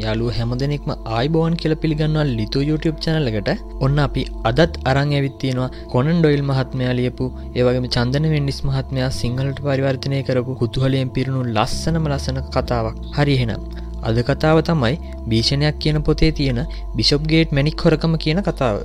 [0.00, 3.50] යාලුව හැම දෙනෙක්ම ආයිබෝන් කියල පිළිගන්නවා ලිතු YouTube චනලකට
[3.86, 7.26] ඔන්න අපි අදත් අරං ඇවිත්තියෙනවා කොනන් ඩොයිල් මහත්මයා ලියපු
[7.58, 12.96] ඒවගේම චන්දන වෙන්ඩිස් මහත්මයා සිංහලට පරිවර්තනය කරපු කුතුහලයෙන් පිරුණු ලස්සනම ලස්සන කතාවක්.
[13.16, 13.62] හරිහෙනම්
[14.08, 14.96] අද කතාව තමයි
[15.30, 16.60] භීෂණයක් කියන පොතේ තියෙන
[16.96, 18.78] බිෂප්ගේට් මැනික් හොරකම කියන කතාව.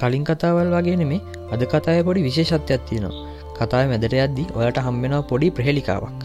[0.00, 3.14] කලින් කතාවල් වගේ නෙමේ අද කතාය පොඩි විශේෂත්වයක් තියෙනවා.
[3.58, 6.20] කතාව මැදට යද්දි ඔයාට හම්බෙනවා පොඩි ප්‍රහෙලිකාවක්.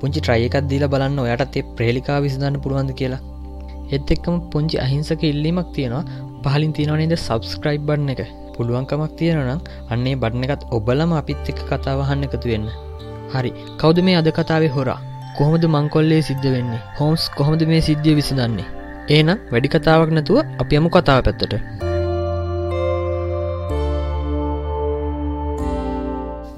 [0.00, 3.24] පුංචි ට්‍රයකත් දීලා බලන්න ඔයාටත් ඒ ප්‍රේලිකා විසඳන්න පුළුවන්ද කියලා.
[3.90, 6.04] එත් එක්කම පුංචි අහිංසක ඉල්ලීමක් තියෙනවා.
[6.44, 8.22] පහලින් තියෙනවනේද සබස්ක්‍රයිබ් බන්න එක.
[8.54, 12.68] පුළුවන්කමක් තියෙනනම් අන්නේ බඩන එකත් ඔබලම අපිත් එක්ක කතාවහන්න එකතු වෙන්න.
[13.34, 13.52] හරි.
[13.78, 15.00] කෞද මේ අද කතාවේ හොරා?
[15.38, 16.84] කොහොමද මංකොල්ලේ සිද්ධ වෙන්නේ?
[16.98, 18.68] හෝම්ස් කොහොමද මේ සිද්ධිය විසඳන්නේ?
[19.08, 21.54] ඒනම් වැඩි කතාවක් නැතුව අපි යමු කතාව පැත්තට.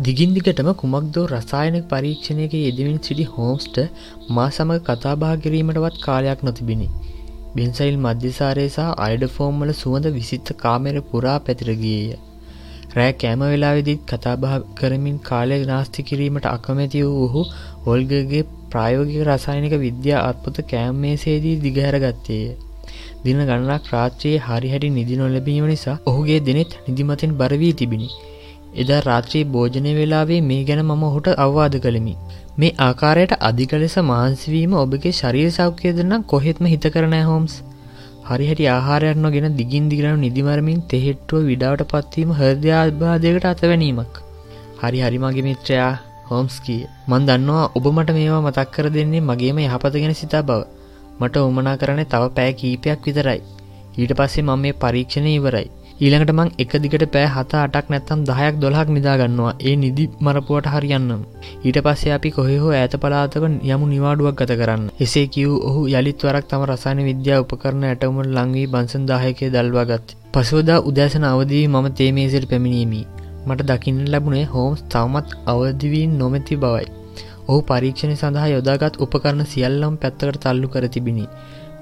[0.06, 3.76] දිගින්දිකටම කුමක්දෝ රසායනක පරීක්ෂණයක යෙදමින් සිටි හෝම්ස්ට
[4.30, 6.88] මා සමඟ කතාබා කිරීමටවත් කාලයක් නොතිබිණි.
[7.54, 12.16] බෙන්සයිල් මධ්‍යසාරය සහ අයිඩ ෆෝම්වල සුවඳ විසිත්ත කාමර පුරා පැතිරගියය.
[12.90, 17.42] රෑ කෑම වෙලාවෙදිත් කතාබහ කරමින් කාලය නාස්ති කිරීමට අකමැති වූ ඔහු
[17.86, 22.48] ඔල්ගගේ ප්‍රායෝගික රසායනික විද්‍යා අත්පොත කෑම්මේසේදී දිගහැරගත්තේය.
[23.24, 28.10] දින ගණනක් රාත්‍රයේ හරිහැටි නිදි නොලැබීම නිසා ඔහුගේ දෙනෙත් නිදිමතින් බරවී තිබිණි.
[28.78, 32.14] එදා රාත්‍රී භෝජනය වෙලාවේ මේ ගැන මම ඔහුට අවවාද කළමි.
[32.58, 37.54] මේ ආකාරයට අධික ලෙස මහන්සිවීම ඔබගේ ශරීර සෞඛ්‍යයදනම් කොහෙත්ම හිත කරනෑ හෝම්ස්.
[38.28, 44.18] හරිහටි ආහාරයක් නොගෙන දිගින් දිගරනු නිදිමරමින් තෙහෙට්ටුව විඩාවට පත්වීම හෘදයාබාධයකට අතවැනීමක්
[44.80, 45.92] හරි හරිමගේ මිත්‍රයා
[46.28, 50.60] හෝම්ස්කී මන් දන්නවා ඔබ මට මේවා මතක් කර දෙන්නේ මගේම යහපත ගැන සිතා බව.
[51.20, 53.40] මට උමනා කරන තව පෑ කීපයක් විතරයි.
[53.98, 55.68] ඊට පස්සේ මම මේ පරීක්ෂණය ඉවරයි.
[55.98, 61.24] ඊළඟට මං එක දිගට පෑ හත අටක් නැත්තම් දහයක් දොලහක් නිදාගන්නවා ඒ නිදි මරපුුවට හරියන්නම්.
[61.62, 64.84] ඊට පස්සේ අපි කොහෙහෝ ඇත පලාතක යමු නිවාඩුවක් ගත කරන්න.
[65.00, 70.78] එසේ කිව් ඔහු යළිත් වරක් තම රසායන විද්‍යා උපකරන ඇටමුට ලංවී බංසන් දායකය දල්වාගත් පසුවදා
[70.82, 73.04] උදෑසන අවදී මම තේමේසිට පැමිණීමී.
[73.46, 76.86] මට දකින්න ලැබුණේ හෝම්ස් තවමත් අවදිවීන් නොමැති බවයි.
[77.48, 81.26] ඔහු පරීක්ෂණ සඳහා යොදාගත් උපකරණ සියල්ලම් පැත්තකට තල්ලු කර තිබිණි.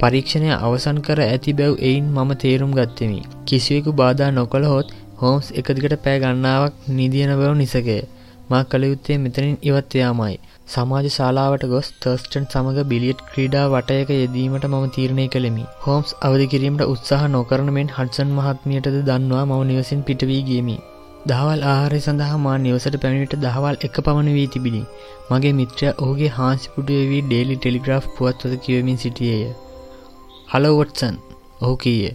[0.01, 3.21] පරීක්ෂණය අවසන් කර ඇති බැව් එයින් මම තේරුම් ගත්තෙමි.
[3.47, 4.91] කිසිවෙකු බාධා නොකළහොත්
[5.21, 7.97] හෝම්ස් එකදිකට පෑ ගන්නාවක් නිදියන බව නිසකය.
[8.51, 10.37] මා කළයුත්තේ මෙතනින් ඉවත් යාමයි.
[10.69, 15.65] සමාජ ශාලාවට ගොස් තර්ස්ටන් සමඟ බිලියට් ක්‍රීඩා වටයක යෙදීමට මම තීරණය කළෙමි.
[15.81, 20.79] හෝම්ස් අවධි කිරීමට උත්සාහ නොකරන මෙන් හඩසන් මහත්මියටද දන්නවා මම නිවසින් පිටවී ගියමි.
[21.29, 24.89] දහවල් ආහාරය සඳහා මා නිවසට පැමිණිට දහවල් එක පමණ වී තිබිණි.
[25.31, 29.55] මගේ මිත්‍රය ඔහුගේ හාන්සිපුටුවවී ඩේලි ටෙලිග්‍රාෆ් පුවත්වද කියවමින් සිටියේය.
[30.49, 31.17] හලෝවොට්සන්
[31.61, 32.13] ඔහු කීය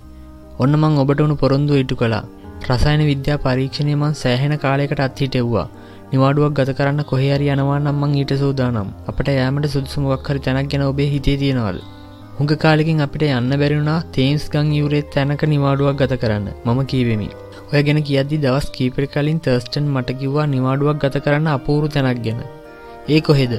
[0.59, 2.23] ඔන්න මං ඔබට වුණු පොරොන්දු ඉටු කලා
[2.69, 5.67] රසායන විද්‍යා පරීක්ෂණය මං සෑහෙන කාලයකට අත්හිටෙව්වා
[6.11, 8.89] නිවාඩුවක් ගත කරන්න කොහරි යනවා නම්මං ඊට සූදානම්.
[9.07, 11.77] අපට යෑමට සුදුසුමක් හරි තැනක් ගැන ඔබේ හිතේ තියෙනවල්
[12.37, 16.47] හුඟ කාලෙකින් අපිට යන්න බැරිුණා තේම්ස් ගං යුරෙත් තැනක නිවාඩුවක් ගත කරන්න.
[16.65, 17.29] මම කීවෙමි.
[17.71, 22.41] ඔය ගැන කියද්දි දවස් කීපර කලින් තර්ස්ටන් මට කිව්වා නිවාඩුවක් ගත කරන්න අපූරු තැනක් ගැන.
[23.09, 23.53] ඒ කොහෙද?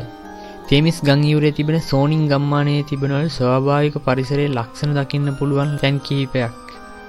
[0.73, 6.55] තෙමිස් ගංයවරේ තිබෙන සෝනින් ගම්මානයේ තිබෙනවල් ස්වාභාවික පරිසරේ ලක්ෂණ දකින්න පුළුවන් තැන් කීපයක්.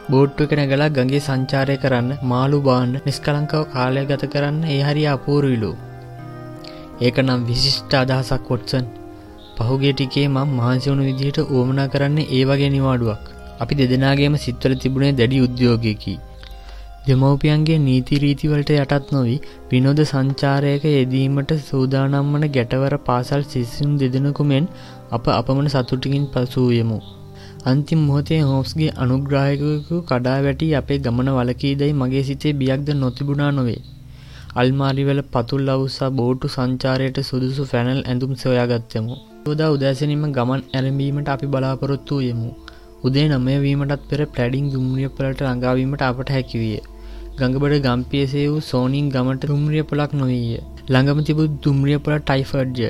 [0.10, 5.72] බෝට්ටු කෙන ගලා ගගේ සංචාරය කරන්න මාළු බාන්න නිස්කලංකව කාලය ගත කරන්න ඒ හරි අපූරුවිලු.
[7.02, 8.92] ඒක නම් විශිෂ්ට අදහසක් කොට්සන්
[9.58, 13.24] පහුගේ ටිකේ මං මහන්සිවුණු විදිහට ඕමනා කරන්න ඒ වගේ නිවාඩුවක්.
[13.62, 16.16] අපි දෙදෙනගේම සිත්වල තිබුණේ දැඩි උද්‍යෝගයකි.
[17.08, 19.40] දෙමවපියන්ගේ නීති රීතිවලට යටත් නොවී
[19.72, 24.70] විනෝද සංචාරයක යෙදීමට සූදානම් වන ගැටවර පාසල් සිසිුම් දෙදෙනකුමෙන්
[25.12, 27.00] අප අපමණ සතුටිකින් පසූයමු.
[27.66, 33.82] අන්තිම් මොහොතේ හෝස්ගේ අනුග්‍රායකකු කඩා වැටි අපේ ගමන වලකීදැයි මගේ සිතේ බියක්ද නොතිබුණා නොවේ.
[34.56, 39.16] අල්මාරිවල පතුල් අවුස්සා බෝටු සංචාරයට සුදුසු ෆැනල් ඇඳුම් සොයාගත්තෙමු.
[39.46, 42.50] යෝදා උදෑසනීම ගමන් ඇරඹීමට අපි බලාපොරොත්තු යමු.
[43.04, 46.82] උදේ නමය වීමටත් පෙර ප්ලඩිං දුම්රියපලට ළඟාවීමට අපට හැකිවිය.
[47.38, 50.60] ගඟබඩ ගම්පියසේ වූ සෝනින් ගමට දුම්රිය පොලක් නොවීය.
[50.90, 52.82] ළඟම තිබු දුම්රිය පොල ටයිෆර්ඩ්ජ.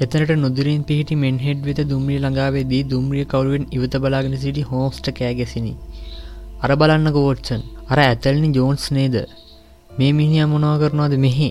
[0.00, 5.74] එතනට නොදුරින් පිහිටි මෙන්හෙඩ් වෙත දුම්රිය ළඟාවේදී දුම්රිය කවරුවෙන් ඉවත බලාගෙන සිටි හෝස්ට කෑගෙසිනි.
[6.62, 9.16] අර බලන්න ගෝට්සන් අර ඇතල්නි ජෝන්ස් නේද.
[9.98, 11.50] මේ මිනිිය මොනව කරනවාද මෙහි.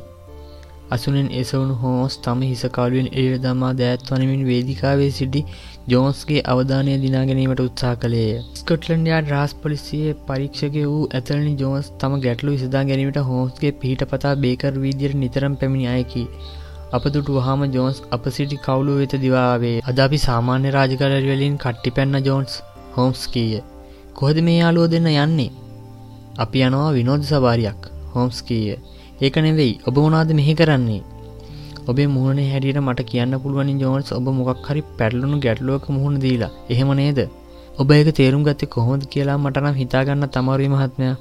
[0.90, 5.42] අසුනෙන් එසවුණු හෝස් තම හිසකාලුවෙන් එළිය දමා දෑත් වනමින් වේදිකාවේ සිටි
[5.88, 8.32] ජෝන්ස්ගේ අවධානය දිනාගැනීමට උත්සා කළේය.
[8.56, 14.74] ස්කොට්ලන්ඩයා රාස් පොලිසියේ පරීක්ෂක වූ ඇතලනි ජෝන්ස් තම ගැටලු විසදා ගැනීමට හෝස්ගේ පිහිට පතා බේකර්
[14.84, 16.26] වීදියට නිතරම් පැමිණි අයකි.
[16.92, 22.62] අපතුට වහම ජෝන්ස් අප සිටි කවුලු වෙත දිවාවේ අද අපි සාමාන්‍ය රාජකරවලින් කට්ටි පැන්න ජෝන්ස්
[22.96, 23.60] හෝම්ස් කීය
[24.16, 25.52] කොහද මේ යාලුව දෙන්න යන්නේ?
[26.38, 28.80] අපි යනවා විනෝධ සවාරියක් හෝම්ස් කීය
[29.22, 31.02] ඒක නෙවෙයි ඔබ වනාද මෙහි කරන්නේ
[31.88, 36.92] ඔබේ මුහුණේ හැටියට මට කියන්න පුළුවනි ජෝන්ස් ඔබ මොකක් හරි පැටලුණු ගැටලුවක මුහුණ දීලා එහෙම
[36.96, 37.22] නේද
[37.78, 41.14] ඔබ ඒක තේරුම් ගත්තේ කොහොමද කියලා මට නම් හිතාගන්න තමාරුයි මහත්මයා.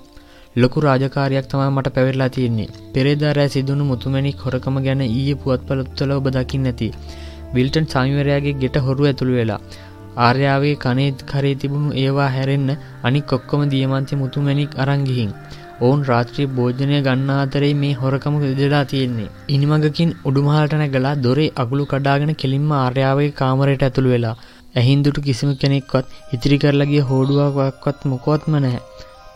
[0.57, 2.67] ලොකු රාජකාරයක් තමයි මට පැවරලා තියෙන්නේ.
[2.95, 6.89] පෙරේදා රෑ සිදුණු මුතුමැණික් හොරකම ගැන ඊයේ පුවත්පතවල ඔබ දකින්න ඇති.
[7.55, 9.61] විල්ටන් සාමිවරයාගේ ගෙට හොරු ඇතුළු වෙලා.
[10.19, 15.33] ආර්යාවේ කනේ කරේ තිබුණු ඒවා හැරෙන්න අනික් ඔක්කොම දියමන්ති මුතුමැණික් අරන් ගිහින්.
[15.81, 19.29] ඔවුන් රාත්‍රී භෝජනය ගන්න අතරේ මේ හොරකම විදලා තියෙන්නේ.
[19.49, 24.37] ඉනිමගකින් උඩුමහලට නැගලා දොරේ අගුළු කඩාගෙන කෙලින්ම ආර්යාවගේ කාමරයට ඇතුළු වෙලා.
[24.77, 28.83] ඇහින්දුට කිසිම කෙනෙක්වත් ඉතිරි කරලා ගිය හෝඩුවාවක්වත් මොකවත්ම නැහැ.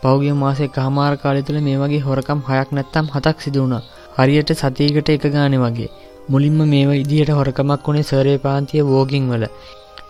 [0.03, 3.83] පෞගිය මාසේ කහමාර කාලය තුළ මේ වගේ හොරකම් හයක් නැත්තම් හතක් සිදු වුණා.
[4.17, 5.89] හරියට සතියකට එක ගානේ වගේ.
[6.31, 9.45] මුලින්ම මේ විදිහට හොරකමක් වුණේ සර්ේ පාන්තිය වෝගින් වල.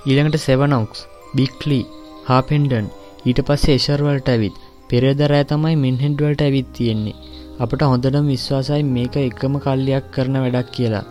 [0.07, 0.99] ඊළඟට සෙවනොක්ස්,
[1.37, 1.81] බික්ලි,
[2.27, 2.93] හාපෙන්ඩන්
[3.29, 4.62] ඊට පස්සේ එෂර්වලට ඇවිත්
[4.93, 7.19] පෙරදරෑ තමයි මින්හෙඩ් වලට ඇවිත් තියෙන්නේ.
[7.63, 11.05] අපට හොඳටම විශ්වාසයි මේක එකම කල්ලියක් කරන වැඩක් කියලා.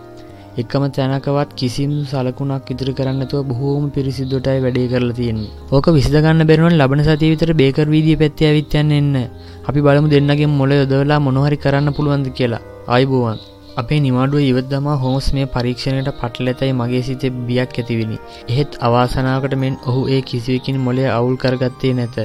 [0.61, 5.53] එකම තැනකවත් කිසිම් සලකුණක් ඉදිරි කරන්නතුව බොහෝම පිරිසිදුටයි වැඩේ කරලා තියෙන්නේ.
[5.73, 9.17] ඕක විසඳගන්න බැරිවන ලබන සතිය විතර බේකර් වීදිය පැත්තේ ඇවිත් යන්න එන්න.
[9.69, 12.63] අපි බලමු දෙන්නගේ මොළ යොදවලා මොනවහරි කරන්න පුළුවන්ද කියලා.
[12.89, 13.41] ආයිබෝවන්.
[13.81, 18.21] අපේ නිවාඩුව ඉවත් දමා හෝස් මේ පරීක්ෂණයට පටලැතයි මගේ සිතේ බියක් ඇතිවිනි.
[18.53, 22.17] එහෙත් අවාසනාවකට මෙන් ඔහු ඒ කිසිවකින් මොලේ අවුල් කරගත්තේ නැත.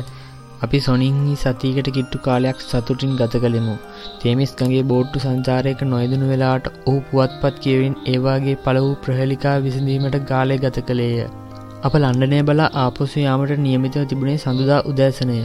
[0.64, 3.76] අපි සොනින්හි සතියකට කිට්ටු කාලයක් සතුටින් ගත කළෙමු.
[4.22, 10.86] තේමිස්කගේ බෝට්ටු සංචාරයක නොයදනු වෙලාට ඔහු පුවත්පත් කියවින් ඒවාගේ පළ වූ ප්‍රහලිකා විසඳීමට ගාලය ගත
[10.88, 11.28] කළේය.
[11.80, 15.36] අප ලන්ඩනය බලා ආපසු යාමට නියමිතව තිබුණේ සඳුදා උදෑසනය.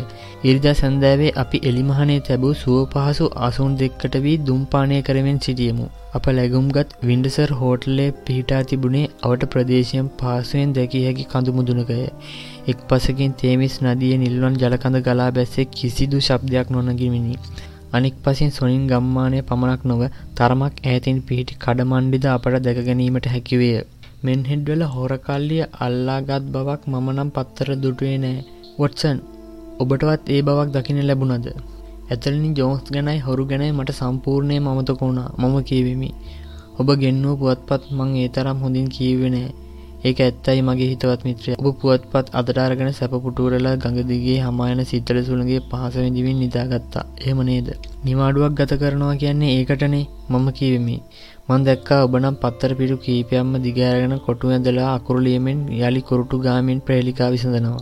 [0.45, 5.87] ඉරිදා සැන්දෑවේ අපි එලිමහනේ තැබූ සුව පහසු අසුන් දෙක්කට වී දුම්පානය කරමින් සිටියමු.
[6.15, 12.01] අප ලැගුම්ගත් වින්ඩසර් හෝටලේ පිහිටා තිබුණේ අවට ප්‍රදේශයෙන් පාසුවෙන් දැකිය හැකි කඳුමුදුනකය.
[12.63, 17.35] එක් පසකින් තේමිස් නදිය නිල්වන් ජලකඳ ගලා බැස්සේ කිසිදු ශබ්දයක් නොනගිමිනි.
[17.93, 20.03] අනික් පසින් සොනින් ගම්මානය පමණක් නොව
[20.37, 23.83] තරමක් ඇතින් පිහිටි කඩමණ්ඩිද අපට දැකගැනීමට හැකිවේය.
[24.25, 28.39] මෙන්හෙඩ්වල හොරකල්ලිය අල්ලාගත් බවක් මම නම් පත්තර දුටුවේ නෑ.
[28.79, 29.19] වොටසන්
[29.79, 31.49] ඔබටවත් ඒ බවක් දකින ලැබුණද.
[32.11, 36.11] ඇතලනි ජෝන්ස් ගැනයි හොරු ගැනයි මට සම්පූර්ණය මමතකුණා මම කියවෙමි.
[36.79, 39.51] ඔබ ගෙන්නුව පුවත්පත් මං ඒ තරම් හොඳින් කීවෙනෑ
[40.05, 41.53] ඒක ඇත්තයි මගේ හිතවත් මිත්‍රය.
[41.59, 47.05] ඔබ පුවත්පත් අදටාරගෙන සැපපුටුවරලා ගඟදිගේ හමායන සිත්තල සුළගේ පහස විඳිවින් නිදාගත්තා.
[47.21, 47.69] එහෙම නේද?
[48.05, 50.05] නිවාඩුවක් ගත කරනවා කියන්නේ ඒකටනේ.
[50.31, 50.97] මම කීවෙමි
[51.49, 57.81] මන් දැක්කා ඔබනම් පත්තර පිටු කීපයම්ම දිගෑරගෙන කොටු ඇදලා අකුරුලියමෙන් යළි කොරුටු ගාමින් ප්‍රේලිකා විසඳනවා.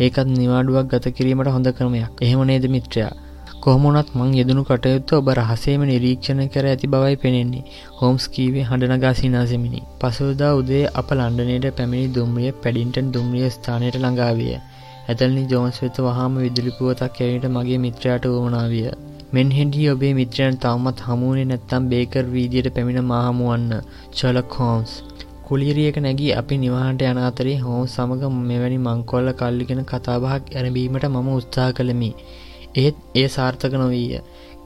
[0.00, 2.12] ඒකත් නිවාඩුවක් ගත කිරීමට හොඳ ක්‍රමයක්.
[2.20, 3.12] එහෙම නේද මිත්‍රයා?
[3.62, 7.62] කොහොමුණත් මං යෙදනු කටයුත්ත ඔබ රහසේම නිරීක්ෂණ කර ඇති බවයි පෙනෙන්නේ.
[7.98, 9.80] හෝම්ස් කීවේ හඬනගා සිනාසෙමිනි.
[10.00, 14.56] පසුදා උදේ අප ලන්ඩනයට පැමිණි දුම්රිය පැඩින්ටන් දුම්රිය ස්ථානයට ළඟාවිය.
[15.08, 18.90] ඇතල්නි ජෝන්ස් වෙත වහාම විදුලිපුවතක් ඇයට මගේ මිත්‍රයාට වුවනාවිය
[19.32, 23.72] මෙන් හෙඩි ඔබේ මිත්‍රයන් තවමත් හමුවනේ නැත්තම් බේකර් වීදියට පැමිණ මාහමුවන්න.
[24.12, 24.92] චලක් හෝම්ස්.
[25.46, 31.70] කුලිරියක නැගී අපි නිවාහට යන අතරේ හෝම් සමග මෙවැනි මංකොල්ල කල්ලිගෙන කතාබහක් ඇරබීමට මම උත්සා
[31.72, 32.10] කළමි.
[32.74, 34.20] ඒත් ඒ සාර්ථක නොවීය.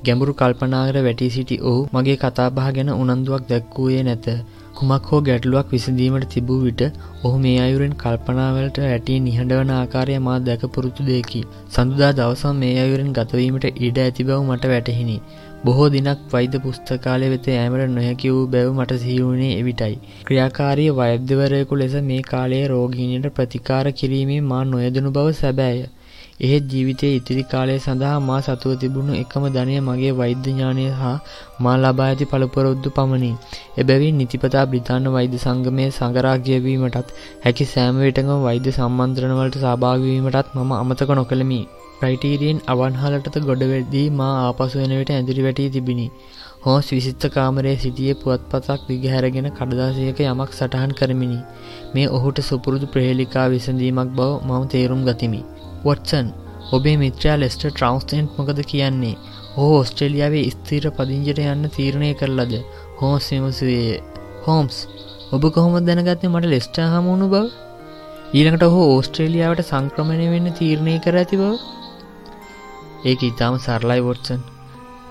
[0.04, 4.26] ගැඹුරු කල්පනාකර වැටී සිටි ඔහු මගේ කතාබහ ගැන උනන්දුවක් දැක්වූයේ නැත.
[4.74, 6.82] කුමක් හෝ ගැටලුවක් විසඳීමට තිබූ විට
[7.24, 11.40] ඔහු මේ අයුරෙන් කල්පනාවලට ඇටී නිහඬවන ආකාරය මා දැකපුරුතු දෙකි.
[11.70, 15.18] සඳුදා දවසම් මේ අයුරෙන් ගතවීමට ඉඩ ඇති බව මට වැටහිනි.
[15.64, 19.96] බොහෝ දිනක් වෛද්‍ය පුස්තකාලය වෙත ඇමට නොහැකි වූ බැව් මට සිහිවුණේ එවිටයි.
[20.26, 25.86] ක්‍රියාකාරී වෛද්‍යවරයකු ලෙස මේ කාලයේ රෝගීනයට ප්‍රතිකාර කිරීමේ මා නොයදනු බව සැබෑය.
[26.40, 31.14] එහෙත් ජීවිතයේ ඉතිරි කාලය සඳහා මා සතුව තිබුණු එකම ධනය මගේ වෛද්‍ය ඥානය හා
[31.60, 33.30] මා ලබා ඇති පළපොරොද්දු පමණි.
[33.78, 37.14] එබැවින් නිතිපතා බ්‍රිතාන්‍ය වෛද්‍ය සංගමයේ සංගරා කියවීමටත්
[37.44, 41.60] හැකි සෑම විටකම වෛද්‍ය සම්මන්ත්‍රණවලට සහභාගී වීමටත් මම අමතක නොකළමි.
[42.00, 46.08] ක්‍රයිටීරියෙන් අවන්හලටද ගොඩවෙදී මා ආපසු වෙන විට ඇඳුරි වැටී තිබිණි.
[46.64, 51.40] හෝස් විසිත්ත කාමරයේ සිටියේ පුවත්පතක් දිගහැරගෙන කඩදාසියක යමක් සටහන් කරමිනි.
[51.94, 55.42] මේ ඔහුට සුපුරුදු ප්‍රහේලිකා විසඳීමක් බව මම තේරුම් ගතිමි.
[55.86, 56.28] වොටසන්
[56.76, 59.14] ඔබේ මිත්‍රයා ලෙස්ට ට්‍රවන්ස්ටන්ට් මොකද කියන්නේ?
[59.56, 62.54] හෝ ඔස්ට්‍රේලියාවේ ස්තීර පදිංචට යන්න තීරණය කරලද?
[63.00, 64.00] හෝස් විමසුවේ
[64.46, 64.76] හෝම්ස්
[65.34, 67.44] ඔබ කොහොම දැනගත්තේ මට ලෙස්ට හමුණු බව?
[68.34, 71.54] ඊළඟට හෝ ඕස්ට්‍රේලියාවට සංක්‍රමණය වෙන්න තීරණය කර ඇති බව?
[73.08, 74.40] ඒක ඉතාම සරලයි වොටසන්.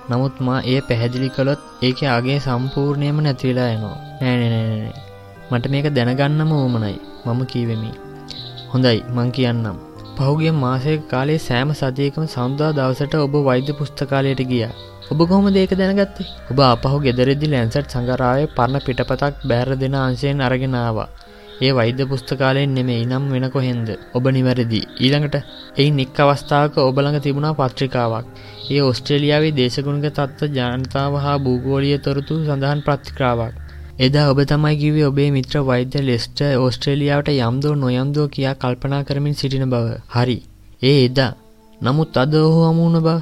[0.09, 3.97] නමුත් මා එය පැහැදිලි කළොත් ඒක අගේ සම්පූර්ණයම නැතිවෙලා යනවා.
[4.21, 4.93] නෑනනෑ
[5.51, 7.91] මට මේක දැනගන්නම ඕමනයි මම කීවෙමි.
[8.71, 9.84] හොඳයි මං කියන්නම්.
[10.17, 14.73] පහුගේ මාසයක කාලේ සෑම සතියකම සෞන්දා දවසට ඔබ වෛද්‍ය පුස්තකාලයට ගියා.
[15.11, 16.27] ඔබ කොහොම දේක දැනගත්තේ?
[16.51, 21.07] ඔබ අපහු ගෙදරෙදි ලැන්සට් සංගරාවේ පරණ පිටපතක් බෑර දෙන අංශයෙන් අරගෙනවා.
[21.61, 23.89] ඒ වෛද්‍ය පුස්තකාලයෙන් නෙමෙයි නම් වෙන කොහෙන්ද?
[24.13, 24.81] ඔබ නිවැරදි.
[24.99, 25.35] ඊළඟට
[25.77, 28.25] එයින් එක් අවස්ථාවක ඔබළඟ තිබුණා පත්‍රිකාවක්.
[28.71, 33.64] ඒ ඔස්ට්‍රේලියාවේ දේශගුණික තත්ත්ව ජනතාව හා භූගෝලීය තොරතුරු සඳහන් පත්‍රිකාවක්.
[33.97, 39.69] එදා ඔබ තමයි කිව්වේ ඔබේ මිත්‍ර වෛද්‍ය ලෙස්ට ඕස්ට්‍රේලියාවට යම්දෝ නොයම්දෝ කියා කල්පනා කරමින් සිටින
[39.69, 39.85] බව.
[40.09, 40.35] හරි.
[40.81, 41.31] ඒ එදා.
[41.81, 43.13] නමුත් අද ඔහු හමුුණ බව.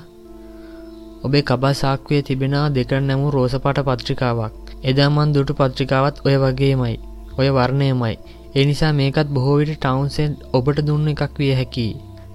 [1.23, 4.73] ඔබේ කබා සාක්වයේ තිබෙනා දෙකට නැමු රෝසපාට පත්‍රිකාවක්.
[4.83, 6.95] එදා මන් දුටු පත්‍රිකාවත් ඔය වගේමයි.
[7.37, 8.15] ඔය වර්ණයමයි.
[8.55, 11.87] ඒ නිසා මේකත් බොහෝ විට ටවුන්සෙන් ඔබට දුන්න එකක් විය හැකි.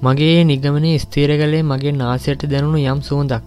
[0.02, 3.44] මගේ නිගමනේ ස්තීර කළේ මගේ නාසයට දැනුණු යම් සුවඳක්.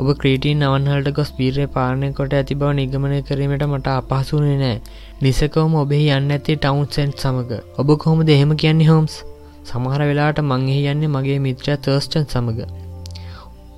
[0.00, 4.76] ඔබ ක්‍රීටීන් අවන්හලට ගොස් පීරය පාලනය කොට ඇති බව නිගමනය කිරීමට මට අපහසුනේ නෑ.
[5.22, 7.52] නිසකවම ඔබෙහි යන්න ඇති ටවුන්සෙන්ට් සමඟ.
[7.78, 9.16] ඔබ කොහොමද එහෙම කියන්නේ හෝම්ස්.
[9.64, 12.62] සමහර වෙලාට මංගෙහි යන්නේ මගේ මිත්‍රය තර්ස්ටන් සමඟ.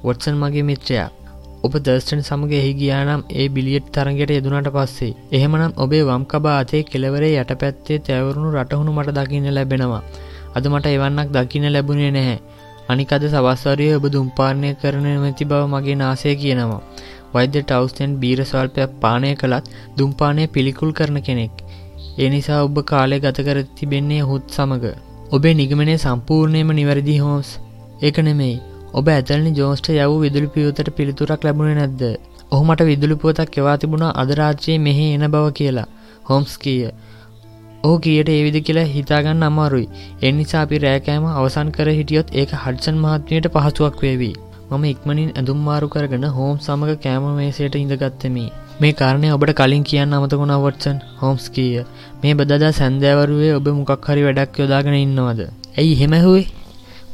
[0.04, 1.08] වොටසන් මගේ මිත්‍රයා
[1.64, 7.28] ඔබ දර්ස්ටන් සමඟ එහි ගියානම් ඒ බිලියට් තරගට යෙදුනට පස්සේ එහෙමනම් ඔබේ වම්කබා අතේ කෙලවරේ
[7.34, 10.02] යට පැත්තේ තැවරුණු රටහුණු මට දකින්න ලැබෙනවා
[10.54, 12.38] අද මට එවන්නක් දකින්න ලැබුණේ නැහැ
[12.92, 16.80] අනිකද සවස්වරය ඔබ දුම්පාරණය කරන මැති බව මගේ නාසය කියනවා.
[17.34, 21.54] වෛද්‍ය ටවස්තෙන් බීර ස්වල්පයක් පානය කළත් දුම්පානය පිළිකුල් කරන කෙනෙක්.
[22.18, 24.86] ඒ නිසා ඔබ කාලය ගත කර තිබෙන්නේ හුත් සමඟ
[25.30, 27.50] ඔබේ නිගමනය සම්පූර්ණයම නිවැරදි හෝස්.
[28.02, 28.58] ඒක නෙමෙයි.
[28.94, 32.02] ඔබ ඇතලනි ජෝස්ට යව් විදුලි පියවතට පිළිතුරක් ලැබුණේ නැද්ද?
[32.50, 35.88] ඔහුමට විදුලි පුවතක් එවා තිබුණා අදරාජ්‍යයේ මෙහි එන බව කියලා.
[36.28, 36.90] හොම්ස් කියය
[37.84, 39.86] ඕ කියට ඒවිදි කියලා හිතාගන්න අමාරුයි.
[40.22, 44.34] එනිසා අපි රෑකෑම අවසන් කර හිටියොත් ඒක හඩසන් මහත්මයට පහසුවක් වේවී.
[44.70, 48.44] මම ඉක්මනින් ඇඳුම් මාරු කරගෙන හෝම් සමඟ කෑම මේසයට ඉඳගත්තමි.
[48.80, 50.98] මේ කාරණය ඔබට කලින් කියන්න අමතකුණ වටසන්.
[51.20, 51.84] හෝම්ස් කීය.
[52.22, 55.40] මේ බදදා සැන්දෑවරුවේ ඔබ මොකක් හරි වැඩක් යොදාගෙන ඉන්නවද?
[55.76, 56.46] ඇයි හෙමැහුවේ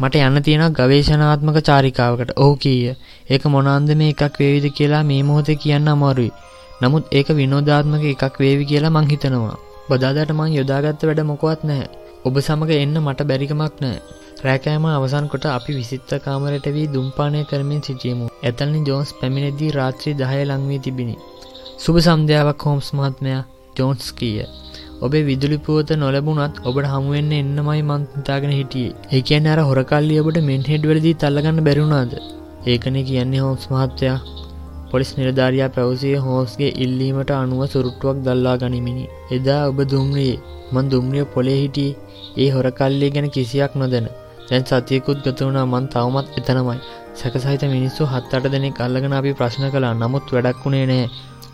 [0.00, 2.34] මට යන්න තියෙන ගවේශනාත්මක චාරිකාවකට.
[2.37, 2.92] ඔහු කීය.
[3.30, 6.34] ඒක මොනාන්ද මේ එකක් වේවිද කියලා මේ මොහොතේ කියන්න අමාරුයි.
[6.82, 9.56] නමුත් ඒක විනෝධාත්මක එකක් වේවි කියලා මං හිතනවා.
[9.88, 11.88] බදාදාට මං යොදාගත්ත වැඩ මොකවත් නැහැ.
[12.26, 13.99] ඔබ සමග එන්න මට බැරිකමක් නෑ
[14.45, 18.26] රෑකෑම අවසන් කොට අපි විසිත්ත කාමරයට වී දුම්පානය කරමින් සිටියමු.
[18.42, 21.16] ඇතල්නි ජෝන්ස් පැමිණෙදී රාත්‍රී දහය ලංවී තිබිණි
[21.78, 23.42] සුභ සන්ධ්‍යාවක් හෝම්ස් මහත්මයා.
[23.76, 24.47] ජෝන්ස් කීය.
[25.00, 28.97] ඔබේ විදුලිපුවත නොලැබුණත් ඔබට හමුවෙන්න එන්නමයි මන්තාගෙන හිටියේ.
[29.12, 32.12] ඒ කියන්න අර හොරකල්ලි ඔබට මෙන් හෙඩ්වලදී තල්ලගන්න බැරුණාද
[32.66, 34.18] ඒකනේ කියන්නේ හෝස් මහත්තයා
[34.90, 39.04] පොලිස් නිලධාරයා පැවසිය හෝස්ගේ ඉල්ලීමට අනුව සුරුට්ටුවක් දල්ලා ගනිමිනි.
[39.37, 40.38] එදා ඔබ දුම්රියේ
[40.75, 41.97] මන් දුම්රිය පොලේ හිටියේ.
[42.42, 44.09] ඒ හොරකල්ලේ ගැන කිසියක් නොදැන.
[44.49, 46.78] දැන් සතියකුත් ගතවුණා මන් තවමත් එතනමයි.
[47.21, 51.04] සැකසහිත මිනිස්සු හත් අට දෙනෙක් අල්ලගෙන අපි ප්‍රශ්න කලා නමුත් වැඩක් වුණේ නෑ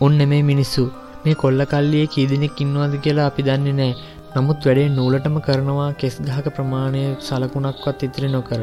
[0.05, 0.83] උන් නෙමේ මිනිස්සු.
[1.23, 3.93] මේ කොල්ල කල්ලිය කීදිනෙක් ඉන්නවාද කියලා අපි දන්නේ නෑ
[4.35, 5.91] නමුත් වැඩේ නූලටම කරනවා.
[5.99, 8.61] කෙස් ගහක ප්‍රමාණය සලකුණක්වත් ඉතිරි නොකර.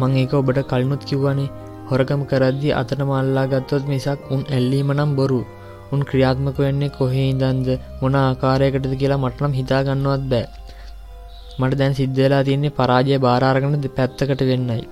[0.00, 1.50] මං ඒක ඔබට කලිනුත් කිව්වනේ.
[1.90, 5.40] හොරකම කරද්දි අතට මල්ලා ගත්තොත් මිසක් උන් ඇල්ලීම නම් බොරු.
[5.92, 7.68] උන් ක්‍රියාත්මක වෙන්නේ කොහේ ඉදන්ද
[8.00, 10.46] මොන ආකාරයකටද කියලා මටනම් හිතාගන්නවත් බෑ.
[11.58, 14.82] මට දැන් සිද්ධලා තියන්නේ පරාජය බාරාරගන පැත්තකට වෙන්නයි.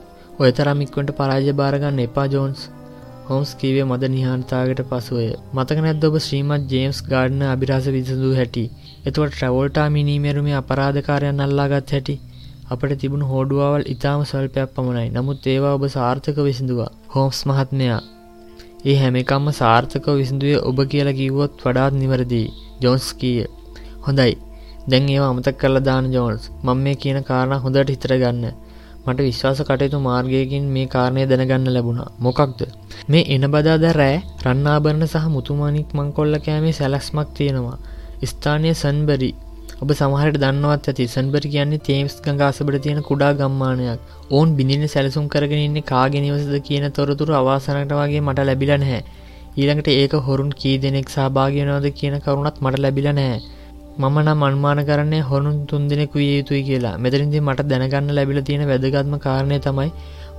[0.40, 2.62] ඔය තරමික්වට පරාජය බාරගන්න එපා ජෝන්ස්.
[3.28, 8.64] හොම්ස් කීවේ මද නිහාන්තාවට පසුවය මතක නැද්ද ඔබ ශ්‍රීමත් ජේම්ස් ගාඩන අභිරහස විසඳූ හැටි?
[9.06, 12.16] එතුවට ට්‍රවෝල්ටා මිනීමෙරුමේ අපරාධකාරයන් අල්ලාගත් හැටි?
[12.72, 15.08] අපට තිබුණු හෝඩුවවල් ඉතාම සල්පයක් පමණයි.
[15.10, 16.90] නමුත් ඒවා ඔබ සාර්ථක විසිඳවා.
[17.14, 18.00] හෝම්ස් මහත්මයා
[18.84, 22.48] ඒ හැමිකම්ම සාර්ථක විසිඳුවේ ඔබ කියලා කිව්වොත් වඩාත් නිවරදී.
[22.82, 23.46] ජෝන්ස් කීය.
[24.06, 24.34] හොඳයි.
[24.90, 26.44] දැන් ඒවා අමතක් කරලා දාන ජෝන්ස්.
[26.64, 28.44] මම මේ කියන කාරණා හොඳට හිතර ගන්න.
[29.06, 32.10] මට විශ්වාස කටයුතු මාර්ගයකින් මේ කාරණය දැනගන්න ලැබුණා.
[32.18, 32.60] මොකක්ද?
[33.08, 37.78] මේ එන බදාද රෑ රන්නාභරණ සහ මුතුමානික් මංකොල්ල කෑමේ සැලස්මක් තියෙනවා.
[38.24, 39.30] ස්ථානය සන්බරි
[39.76, 44.00] ඔබ සමහරට දන්නවත් ඇති සන්බරි කියන්නේ තේම්ස් ගංගාසබට තියෙන කුඩා ගම්මානයක්.
[44.30, 49.00] ඕන් බිඳින සැලසුම් කරගෙනන්නේ කාගෙනවසද කියන තොරතුරු අවාසනට වගේ මට ලැබිල නැහැ.
[49.58, 53.38] ඊළඟට ඒක හොරුන් කී දෙනෙක් සභාගනවද කියන කරුණත් මට ලැබිල නැහැ.
[53.98, 56.96] මම නම් අන්මාන කරන්නේ හොරුන් තුන් දෙනෙකු විය යුතුයි කියලා.
[56.98, 59.90] මෙතරින්දි මට දැනගන්න ලැබිල තියෙන වැදගත්ම කාරණය තමයි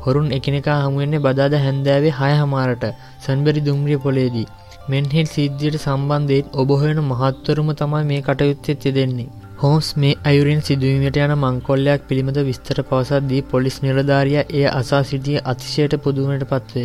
[0.03, 2.85] හොරුන් එකනෙකා හමුවෙන්නේ බදාද හැන්දෑවේ හය හමාරට
[3.25, 4.47] සන්බරි දුම්රිය පොලේදී.
[4.87, 9.27] මෙන්හෙල් සිද්ධියට සම්බන්ධයෙන් ඔබහොයන මහත්වරුම තමයි මේ කටයුත්තෙත් යෙදෙන්නේ
[9.57, 15.95] හෝස් මේ අයුරින් සිදුවීමට යන මංකොල්ලයක් පිළිබඳ විස්තර පවසද්දී පොලිස් නිලධාරිය එය අසා සිටිය අතිශයට
[16.03, 16.83] පුදුවනට පත්වය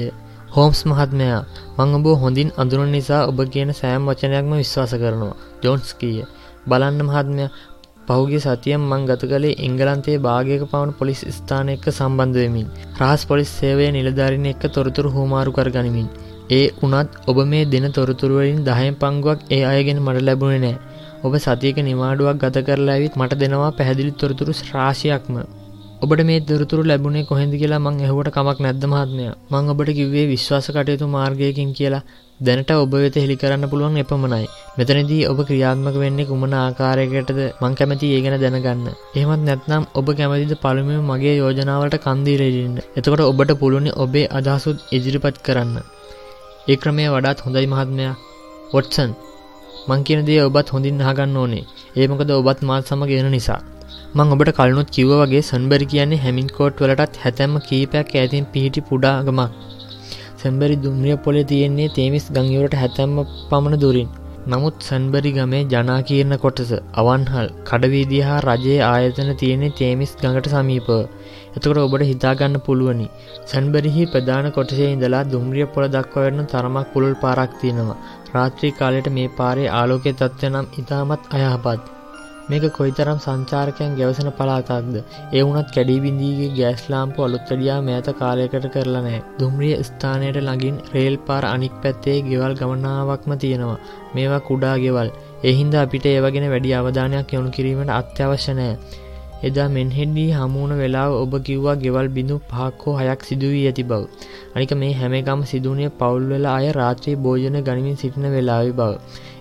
[0.50, 1.42] හෝම්ස් මහත්මයා
[1.76, 5.36] මං ඔබ හොඳින් අඳුරන නිසා ඔබ කියන සෑම් වචනයක්ම විශ්වාස කරනවා.
[5.62, 6.26] ජොන්ස් කීය.
[6.66, 7.46] බලන්න මහත්මය
[8.08, 12.68] පහුගේ සතියම් මං ගත කළේ එංගලන්තේ භාගයක පවුණු පොලිස් ස්ථාන එක්ක සම්බන්ධවමින්
[13.00, 16.08] රහස් පොලිස් සේවය නිලධාරින එක්ක තොරතුරු හෝමාරු කර ගනිමින්
[16.52, 20.76] ඒ උනත් ඔබ මේ දෙන තොරතුරුවලින් දහයෙන් පංගුවක් ඒ අයගෙන මට ලැබුණේ නෑ.
[21.24, 25.36] ඔබ සතියක නිමාඩුවක් ගත කරලා ඇවිත් මට දෙනවා පැහැදිලි තොරතුරු ශ්‍රාශයක්ම
[26.02, 29.26] ඔබට මේ දොරතුරු ලැබුණේ කොහෙද කියලා මං එහුවට කමක් නැද්ද මහත්මය?
[29.50, 32.02] මං ඔබට කිව්වේ විශ්වාස කටයුතු මාර්ගයකින් කියලා.
[32.40, 34.48] දැනට ඔබ වෙත හෙළි කරන්න පුළුවන් එපමණයි.
[34.78, 38.84] මෙතනදී ඔබ ක්‍රියාත්මක වෙන්නේ කුමන ආකාරයකටද මං කැමති ඒ ගැන දැනගන්න.
[39.16, 45.76] එහෙමත් නැත්නම් ඔබ කැමතිද පළමුව මගේ යෝජනාවලට කන්දීරෙන්න එතකොට ඔබට පුළුවනි ඔබේ අදහසුත් ඉදිරිපත් කරන්න.
[46.70, 48.12] ඒ ක්‍රමය වඩාත් හොඳයි මහත්මයා.
[48.72, 49.12] වොටසන්
[49.88, 51.64] මං කියන දේ ඔබත් හොඳින් අහගන්න ඕනේ.
[51.96, 53.60] ඒ මොකද ඔබත් මාත් සමග එන නිසා.
[54.16, 59.50] මං ඔබට කලනුත් කිව්ව වගේ සන්බරි කියන්නේ හැමින් කෝට් වලටත් හැතැම්ම කීපයක් ඇතින් පිහිටි පුඩාගමක්.
[60.40, 63.18] සැම්බරි දුම්රිය පොලේ තියෙන්නේ තේමිස් ගංයවරට හැතැම්ම
[63.50, 64.08] පමණ දුරින්.
[64.52, 70.90] නමුත් සන්බරි ගමේ ජනාකීර්ණ කොටස අවන්හල් කඩවීදිය හා රජයේ ආයතන තියෙන්නේ තේමිස් ගඟට සමීපව.
[71.52, 73.08] එතකොට ඔබට හිතාගන්න පුළුවනි.
[73.46, 77.98] සැන්බරිහි ප්‍රධාන කොටසේ ඉඳලා දුම්රිය පොළ දක්වවෙන්න තරමක් පුළුල් පාරක් තියෙනවා.
[78.34, 81.82] රාත්‍රී කාලයට මේ පාරේ ආලෝකය තත්ත්ව නම් ඉතාමත් අයහපත්.
[82.48, 84.96] මේක කොයිතරම් සංචාරකයන් ගැවසන පලාතක්ද
[85.32, 91.44] ඒ වුනත් කැඩීබිඳීගේ ගෑස් ලාම්පු අලුත්තඩියා මෑත කාලයකට කරලා නෑ දුම්රිය ස්ථානයට ළඟින් රේල් පාර
[91.46, 93.78] අනික් පැත්තේ ගෙවල් ගමනාවක්ම තියෙනවා.
[94.14, 95.08] මේවා කුඩා ගෙවල්.
[95.44, 98.74] එහින්ද අපිට ඒවගෙන වැඩි අවධානයක් යොුණු කිරීමට අත්‍යවශ්‍ය නෑ
[99.42, 104.02] එදා මෙන්හෙඩ්ඩී හමුවන වෙලාව ඔබ කිව්වා ගෙවල් බිඳු පහක්කෝ හයක් සිදුවී ඇති බව.
[104.54, 108.92] අනික මේ හැමකම් සිදුවනේ පවුල්වෙල අය රාත්‍රී භෝජන ගනිමින් සිටින වෙලාවි බව.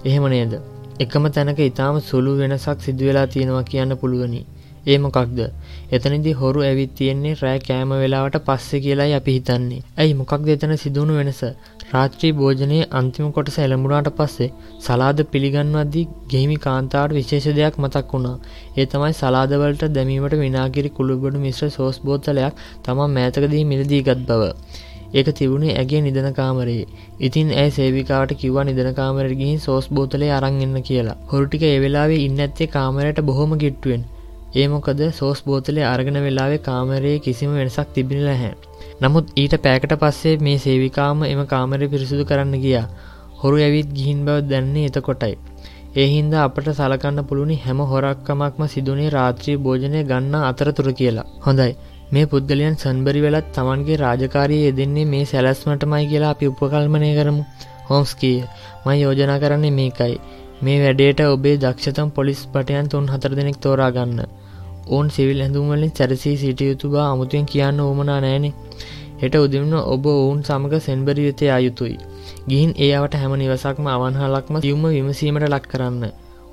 [0.05, 0.53] එහෙම නේද.
[0.99, 4.41] එකම තැනක ඉතාම සුළු වෙනසක් සිදුවෙලා තියෙනවා කියන්න පුළුවනි.
[4.87, 5.39] ඒ මොකක්ද
[5.91, 11.19] එතනදි හොරු ඇවිත් තියෙන්නේ රෑ කෑම වෙලාවට පස්සෙ කියලායි අපි හිතන්නේ ඇයි මොකක්ද එතන සිදුවුණු
[11.19, 11.41] වෙනස
[11.89, 14.49] රාත්‍රී භෝජනයේ අන්තිම කොටස එළඹුණාට පස්සේ
[14.81, 18.37] සලාද පිළිගන්වද්දී ගෙහිමි කාන්තාවට විශේෂ දෙයක් මතක් වුණා.
[18.77, 24.47] ඒ තමයි සලාදවලට දැමීමට විනාගිරි කුළුබඩු මිශ්‍ර සෝස් බෝතලයක් තමන් මෑතකදී මිලදී ගත් බව.
[25.13, 26.87] ඒක තිබුණේ ඇගේ නිදන කාමරයේ.
[27.19, 31.19] ඉතින් ඇය සේවිකාවට කිව්වා නිදන කාමරයට ගිහින් සෝස් බෝතලේ අරන් එන්න කියලා.
[31.31, 34.05] හොරු ටික ඒ වෙලාවේ ඉන්න ඇත්තේ කාමරයට බොහොම ගිට්ටුවෙන්.
[34.53, 38.51] ඒ මොකද සෝස් බෝතලේ අරගෙන වෙලාවේ කාමරයේ කිසිම වෙනසක් තිබෙන නැහැ.
[39.01, 42.85] නමුත් ඊට පෑකට පස්සේ මේ සේවිකාම එම කාමරය පිරිසුදු කරන්න ගියා.
[43.41, 45.35] හොරු ඇවිත් ගිහින් බව දැන්නේ එතකොටයි.
[45.93, 51.25] ඒ හින්දා අපට සලකන්න පුළුවනි හැම හොරක්කමක්ම සිදුනේ රාත්‍රී භෝජනය ගන්න අතරතුර කියලා.
[51.45, 51.71] හොඳයි.
[52.11, 57.43] මේ පුද්ගලයන් සන්බරි වෙලත් තමන්ගේ රාජකාරයේ යෙදෙන්නේ මේ සැලැස්මටමයි කියලා අපි උපකල්මනය කරමු.
[57.89, 58.37] හෝම්ස් කිය.
[58.85, 60.15] මම යෝජනා කරන්නේ මේකයි.
[60.61, 64.19] මේ වැඩේට ඔබේ දක්ෂතම් පොලිස් පටයන් තුන් හතර දෙනෙක් තෝරා ගන්න.
[64.91, 68.53] ඔවුන් සිවිල් ඇඳුම්වලින් සැරසී සිටිය යුතු බා අමුතුවෙන් කියන්න ඕමනා නෑනේ.
[69.21, 71.95] හෙට උදෙමන ඔබ ඔවුන් සමඟ සෙන්බරි වෙතේ අයුතුයි.
[72.47, 76.03] ගිහින් ඒවට හැම නිවසක්ම අවන්හලක්ම සියුම්ම විමසීමට ලක් කරන්න.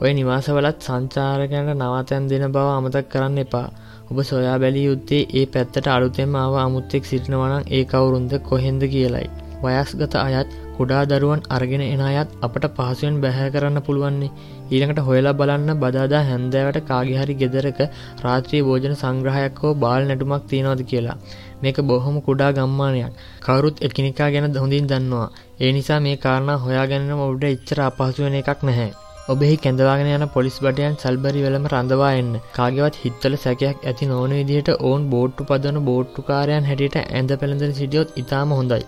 [0.00, 3.68] ඔය නිවාසවලත් සංචාරකයන්ට නවාතැන් දෙන බව අමතක් කරන්න එපා.
[4.10, 9.26] ඔබ සොයා බැලිය යුත්තේ ඒ පැත්තට අලුතෙම ආව අමුත්තෙක් සිටිනවනම් ඒ කවුරුන්ද කොහෙන්ද කියලයි.
[9.62, 14.30] වයස්ගත අයත් කුඩා දරුවන් අරගෙන එන අයත් අපට පහසුවෙන් බැහැ කරන්න පුළුවන්නේ.
[14.68, 17.80] ඊළඟට හොයලා බලන්න බදාදා හැන්දෑවට කාගිහරි ගෙදරක
[18.24, 21.18] රාත්‍රී භෝජන සංග්‍රහයක් හෝ බාල් නැටුමක් තියෙනවද කියලා.
[21.62, 23.18] මේක බොහොම කුඩා ගම්මානයක්.
[23.40, 25.28] කවරුත් එකිනිකා ගැන හොඳින් දන්නවා.
[25.60, 28.90] ඒ නිසා මේ කාරණා හොයාගැනීම ඔබට එච්චර අපහසු වෙන එකක් නැහැ.
[29.28, 32.30] ඔබෙහි කැඳවාගෙන යන පොලිස් බටයන් සල්බරි වෙලම රඳවා එන්න.
[32.54, 38.54] කාගෙවත් හිත්තල සැකයක් ඇති නොවන විදිහට ඔවුන් බෝට්ටු පදවන බෝට්ටුකාරයන් හැටියට ඇඳ පැළඳෙන සිටියොත් ඉතාම
[38.58, 38.86] හොඳයි.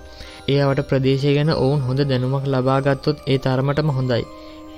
[0.50, 4.22] ඒ අවට ප්‍රදේශය ගැන ඔවුන් හොඳ දැනුමක් ලබාගත්තොත් ඒ තරමටම හොඳයි.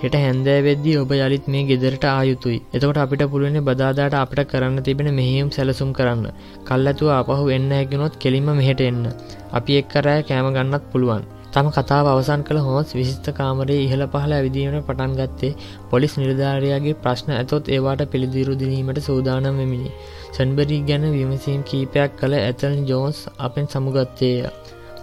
[0.01, 5.51] හෙට හැන්දෑවෙද්දී ඔබ යළිත් මේ ගෙදරට ආයුතුයි එතකොට අපිට පුළුවනි බදාදාට අපට කරන්න තිබෙන මෙහෙයුම්
[5.51, 6.25] සැලසුම් කරන්න.
[6.65, 9.05] කල් ඇතුව අපහු එන්න හැකිනොත් කෙලින්ම මෙහෙට එන්න.
[9.53, 11.25] අපි එක් කරෑ කෑම ගන්නත් පුළුවන්.
[11.53, 15.51] තම කතාව අවසන් කළ හෝස් විශිස්ත කාමරයේ ඉහළ පහළ ඇවිදීමට පටන් ගත්තේ
[15.91, 19.91] පොලිස් නිලධාරයාගේ ප්‍රශ්න ඇතොත් ඒවාට පිළිදිරු දිනීමට සූදානම් වෙමිනි.
[20.33, 24.39] සැන්බරි ගැන විමසීම් කීපයක් කළ ඇතල් ජෝන්ස් අපෙන් සමුගත්තේය.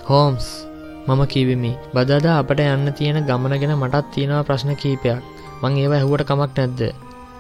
[0.10, 0.46] හෝම්ස්
[1.08, 1.72] මම කිවිමි.
[1.96, 5.20] බදාදා අපට යන්න තියෙන ගමන ගැන මටත් තියෙනවා ප්‍රශ්න කීපයක්.
[5.62, 6.82] මං ඒව ඇහුවට කමක් නැද්ද?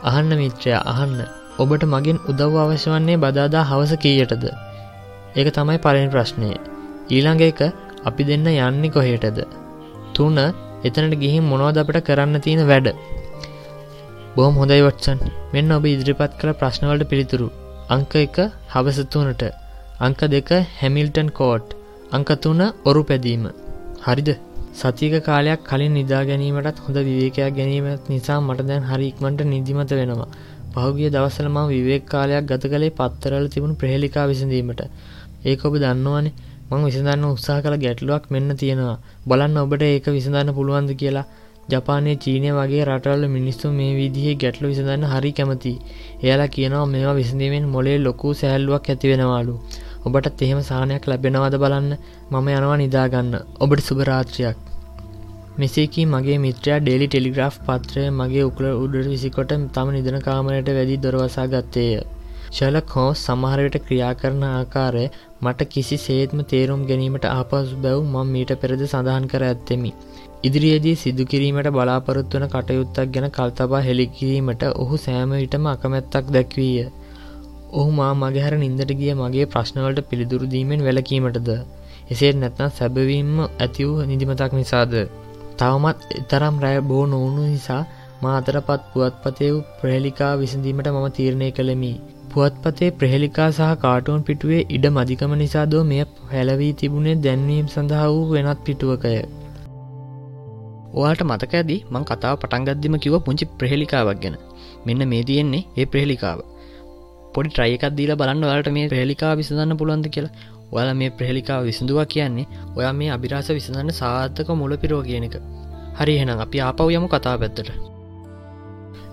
[0.09, 1.15] අහන්න මිත්‍රය අහන්න.
[1.61, 4.45] ඔබට මගින් උදව් අවශ්‍ය වන්නේ බදාදා හවස කීයටද?
[5.35, 6.51] ඒක තමයි පලෙන් ප්‍රශ්නය.
[7.15, 7.61] ඊළඟ එක
[8.09, 9.39] අපි දෙන්න යන්නේ කොහේටද?
[10.13, 10.37] තුන
[10.87, 12.91] එතනට ගිහින් මොනවද අපට කරන්න තියෙන වැඩ?
[14.35, 15.25] බොහොම හොඳයි වටසන්.
[15.55, 17.49] මෙන්න ඔබ ඉදිරිපත් කළ ප්‍රශ්නවලට පිළිතුරු.
[17.89, 18.39] අංක එක
[18.75, 19.43] හවසතුනට
[20.07, 21.78] අංක දෙක හැමිල්ටන් කෝට්.
[22.11, 23.43] අංක තුන ඔරු පැදීම.
[24.03, 24.29] හරිද
[24.73, 30.29] සතික කාලයක් කලින් නිදා ගැනීමටත් හොඳ විවේකයක් ගැනීමත් නිසා මට දැන් හරි ඉක්මට නිදිමත වෙනවා.
[30.73, 34.81] පහුගිය දවසල මම විවේක කාලයක් ගත කළේ පත්තරල තිබුණු ප්‍රහෙලිකා විසඳීමට.
[35.45, 36.33] ඒක ඔබ දන්නවානේ
[36.69, 38.97] මං විසඳන්න උත්සාහ කළ ගැටලුවක් මෙන්න තියෙනවා.
[39.27, 41.25] බලන්න ඔබට ඒක විසඳන්න පුළුවන්ද කියලා.
[41.69, 45.73] ජපානයේ චීනය වගේ රටවල මිනිස්සු මේ විදිහේ ගැටලු විසඳන්න හරි කැමති.
[46.23, 49.55] එයාලා කියනවා මේවා විසඳීමෙන් මොලේ ලොකු සැහැල්ලුවක් ඇති වෙනවාලු.
[50.01, 51.91] ඔබටත් එහෙම සාහනයක් ලැබෙනවාද බලන්න
[52.31, 54.59] මම යනවා නිදාගන්න ඔබට සුභරාත්‍රයක්
[55.57, 61.47] මෙසේකී මගේ මිත්‍රයා ඩෙලි ටෙලිග්‍රාෆ් පත්‍රය මගේ උකල උඩට විසිකොට තම නිදන කාමරයට වැදි දොරවසා
[61.49, 61.91] ගත්තේය
[62.49, 65.03] ශලක් හෝ සමහරයට ක්‍රියා කරන ආකාරය
[65.41, 69.91] මට කිසි සේත්ම තේරුම් ගැනීමට ආපසු බැව් මං මීට පෙරද සඳහන් කර ඇත්තෙමි.
[70.43, 76.87] ඉදිරියේදී සිදුකිරීමට බලාපොරොත්වන කටයුත්තක් ගැන කල්තබා හෙළිකිරීමට ඔහු සෑම විටම අකමැත්තක් දැක්වීය.
[77.71, 81.49] ඔහු මා මගහැර නින්දට ගිය මගේ ප්‍රශ්නවලට පිළිදුරු දීමෙන් වැලකීමටද
[82.11, 84.93] එසේ නැත්නම් සැබවීම ඇති වූ නිදිමතක් නිසාද
[85.59, 87.81] තවමත් එතරම් රෑ බෝ නොවුණු නිසා
[88.21, 91.91] මා අතරපත් පුවත්පතය වූ ප්‍රහෙලිකා විසඳීමට මම තීරණය කළමි.
[92.31, 96.01] පුවත්පතේ ප්‍රහෙලිකා සහ කාටුවන් පිටුවේ ඉඩ මදිකම නිසා දෝ මෙය
[96.31, 99.13] හැලවී තිබුණේ දැන්වීම් සඳහා වූ වෙනත් පිටුවකය.
[100.93, 104.37] ඔයාට මතක ඇදි මං කතාව පටන්ගද්දිම කිව පුංචි ප්‍රහෙලිකාවක් ගැන
[104.85, 106.39] මෙන්න මේ තියෙන්නේ ඒ ප්‍රහෙලිකාව
[107.33, 110.33] පොඩි ට්‍රයිකක් දීලා බලන්න වලට මේ ප්‍රහෙලිකා විසඳන්න පුළුවන්ද කියලා.
[110.71, 115.37] ඔයාල මේ ප්‍රහෙලිකාව විසඳවා කියන්නේ ඔයා මේ අභිරාස විසඳන්න සාර්ථක මුල පිරෝ කියන එක.
[115.99, 117.69] හරි එහෙනම් අපි ආපව් යමු කතා පැත්තට.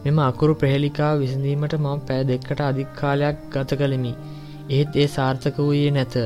[0.05, 4.13] මෙම අකුරු ප්‍රහෙලිකා විසඳීමට මම පෑ දෙක්කට අධික්කාලයක් ගත කළෙමි.
[4.71, 6.17] ඒත් ඒ සාර්ථක වූයේ නැත.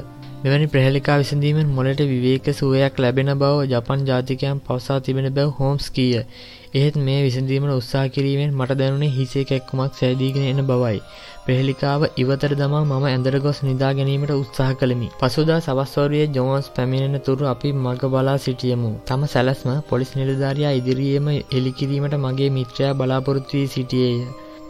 [0.43, 6.25] මෙවැනි ප්‍රහෙලිකා විසඳීමෙන් මොලට විවේක සුවයක් ලැබෙන බව ජපන් ජාතිකයන් පවසා තිබෙන බැව හෝම්ස් කීය.
[6.73, 10.99] එහෙත් මේ විසඳීමට උත්සා කිරීමෙන් මට දැනුනේ හිසේ කැක්කුමක් සෑදීගෙන එන බවයි.
[11.45, 15.09] ප්‍රහෙලිකාව ඉවතර දමා මම ඇඳර ගොස් නිදා ගැනීමට උත්සාහ කළමි.
[15.21, 18.91] පසුදා සවස්වරයේ ජෝන්ස් පැමිණෙන තුරු අපි මග බලා සිටියමු.
[19.07, 24.21] තම සැලස්ම පොලිස් නිලධාරයා ඉදිරියේම එලිකිරීමට මගේ මිත්‍රයා බලාපොරොත්තු වී සිටියේය.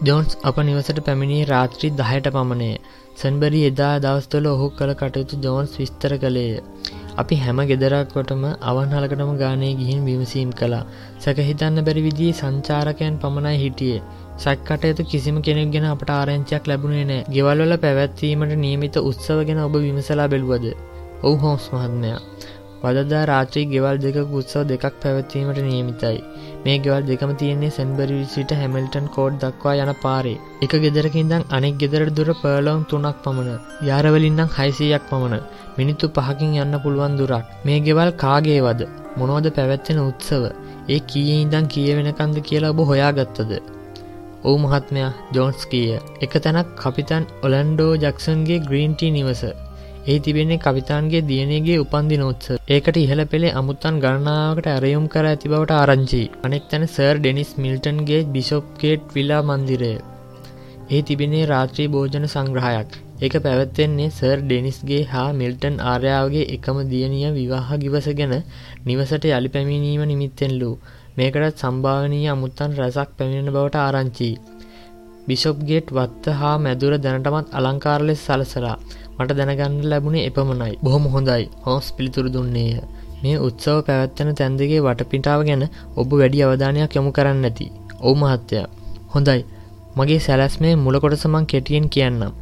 [0.02, 2.72] ජෝන්ස් අප නිවසට පැමිණී රාත්‍රී දහයට පමණය.
[3.16, 6.52] සැන්බරි එදා දවස්තුල ඔහු කළ කටයුතු ජෝන්ස් විස්තර කළේය.
[7.16, 10.83] අපි හැම ගෙදරක්කොටම අවන්හලකටම ගානය ගිහින් විමසීම් කලා
[11.24, 14.05] සැකහිතන්න බැරි විදිී සංචාරකයන් පමණයි හිටියේ.
[14.38, 17.26] සැක්කටයතු කිසිම කෙනෙක් ගැන අපට ආරංචයක් ලැබුණේ නෑ.
[17.35, 20.66] ගෙවල්වල පැවැත්වීමට නියමිත උත්සව ගැන ඔබ විමසලා බැලුවද?
[21.22, 22.20] ඔවු හෝස් මහත්මයා.
[22.83, 26.18] වදදා රාත්‍රී ගෙවල් දෙක උත්සව දෙකක් පැවැත්වීමට නියමිතයි.
[26.64, 30.38] මේ ගෙවල් දෙකම තියන්නේ සැන්බරි සිට හැමිල්ටන් කෝඩ් දක්වා යන පාරේ.
[30.62, 33.61] එක ගෙදරකින්දං අනෙක් ගෙදර දුර පර්ලොන් තුනක් පමණ.
[33.88, 35.44] යාරවලින්නම් හයිසීයක් පමණ.
[35.80, 37.52] මිනිත්තු පහකින් යන්න පුළුවන් දුරක්.
[37.66, 38.80] මේ ගෙවල් කාගේවද?
[39.16, 40.44] මොනෝද පැවැත්වෙන උත්සව?
[40.88, 43.52] ඒ කී ඉදං කියවෙනකන්ද කියලා ඔබ හොයාගත්තද?
[44.44, 49.42] ඔවු මහත්මයා ජෝන්ස් කියය එක තැනක් කපිතන් ඔලන්ඩෝ ජක්සන්ගේ ග්‍රීන්ටී නිවස.
[50.08, 55.76] ඒ තිබෙන්නේ කවිතාන්ගේ දියනගේ උපන්දි නොත්ස ඒකට ඉහළ පෙළේ අමුත්තන් ගණනාවකට ඇරයුම් කර ඇති බවට
[55.80, 56.22] ආරංචි.
[56.46, 59.94] අනෙක් තැන සර් ඩෙනිස් මිල්ටන්ගේ බිෂොප්කේට් විලා මන්දිරය.
[60.90, 62.90] ඒ තිබෙනේ රාත්‍රී භෝජන සංග්‍රහයක්.
[63.20, 68.33] ඒක පැවැත්වෙන්නේ සර් ඩෙනිස්ගේ හා මිල්ටන් ආර්යාවගේ එකම දියනිය විවාහ ගිවස ගැන
[68.87, 70.74] නිවසට යළි පැමිණීම නිමිත්තෙන්ලූ
[71.16, 74.30] මේකටත් සම්භාවනීය අමුත්තන් රැසක් පැමිණෙන බවට ආරංචි.
[75.26, 78.76] බිෂොප්ගේට් වත්ත හා මැදුර දැනටමත් අලංකාර ලෙස සලසලා
[79.16, 82.74] මට දැනගන්න ලැබුණේ එපමණයි බොහොම හොඳයි හෝස් පිළිතුරු දුන්නේය.
[83.22, 85.64] මේ උත්සව පැවැත්වන තැන්දගේ වටපිටාව ගැන
[85.96, 87.66] ඔබ වැඩි අවධානයක් යොමු කරන්න ඇති.
[88.00, 88.62] ඔවු මහත්තය.
[89.14, 89.40] හොඳයි.
[89.96, 92.33] මගේ සැලැස්මේ මුලකොටසමං කෙටියෙන් කියන්නම්.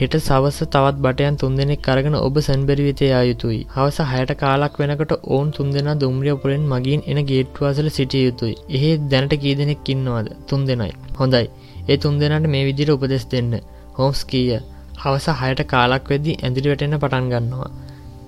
[0.00, 3.60] හෙට සවස තවත් බටයන් තුන්දෙනෙක් කරගෙන ඔබ සැන්බැරි වෙතේ ආයුතුයි.
[3.74, 8.56] හවස හයට කාලක් වෙනකට ඔවුන් තුන්දෙනා දුම්රිය පුරෙන් මගින් එන ගේට්වාසල සිටිය යුතුයි.
[8.70, 10.28] එහෙ දැනට කී දෙනෙක් ඉන්නවාද?
[10.48, 10.92] තුන් දෙනයි.
[11.18, 11.46] හොඳයි.
[11.88, 13.52] ඒ තුන් දෙනාට මේ විදිහට උපදෙස් දෙන්න.
[13.98, 14.60] හෝම්ස් කීය.
[14.98, 17.70] හවස හයට කාලක් වෙද්දී ඇඳිලි වැටෙන්න පටන් ගන්නවා.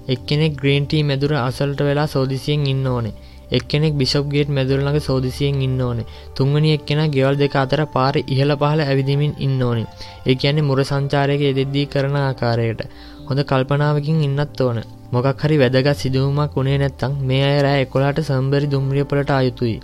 [0.08, 3.14] එක්කෙනෙක් ග්‍රීන් ටී මැදුර අසලට වෙලා සෝදිසියෙන් ඉන්න ඕනේ.
[3.52, 6.06] එක්කෙනෙක් බිෂප්ගේට් මැදුරළඟ සෝදිසියෙන් ඉන්න ඕනේ.
[6.36, 9.86] තුන්වනි එක්කෙන ගෙවල් දෙක අතර පාර ඉහළ පහළ ඇවිදිමින් ඉන්න ඕනේ.
[10.26, 12.82] ඒ කියන්නේ මුර සංචාරයක යෙදෙද්දී කරන ආකාරයට.
[13.28, 14.80] හොඳ කල්පනාවකින් ඉන්නත් ඕන.
[15.12, 19.76] මොකක් හරි වැදගත් සිදුවීමක් වුණේ නැත්තම් මේ අය රෑ 11ට සම්බරි දුම්රියපලට ආයුතුයි.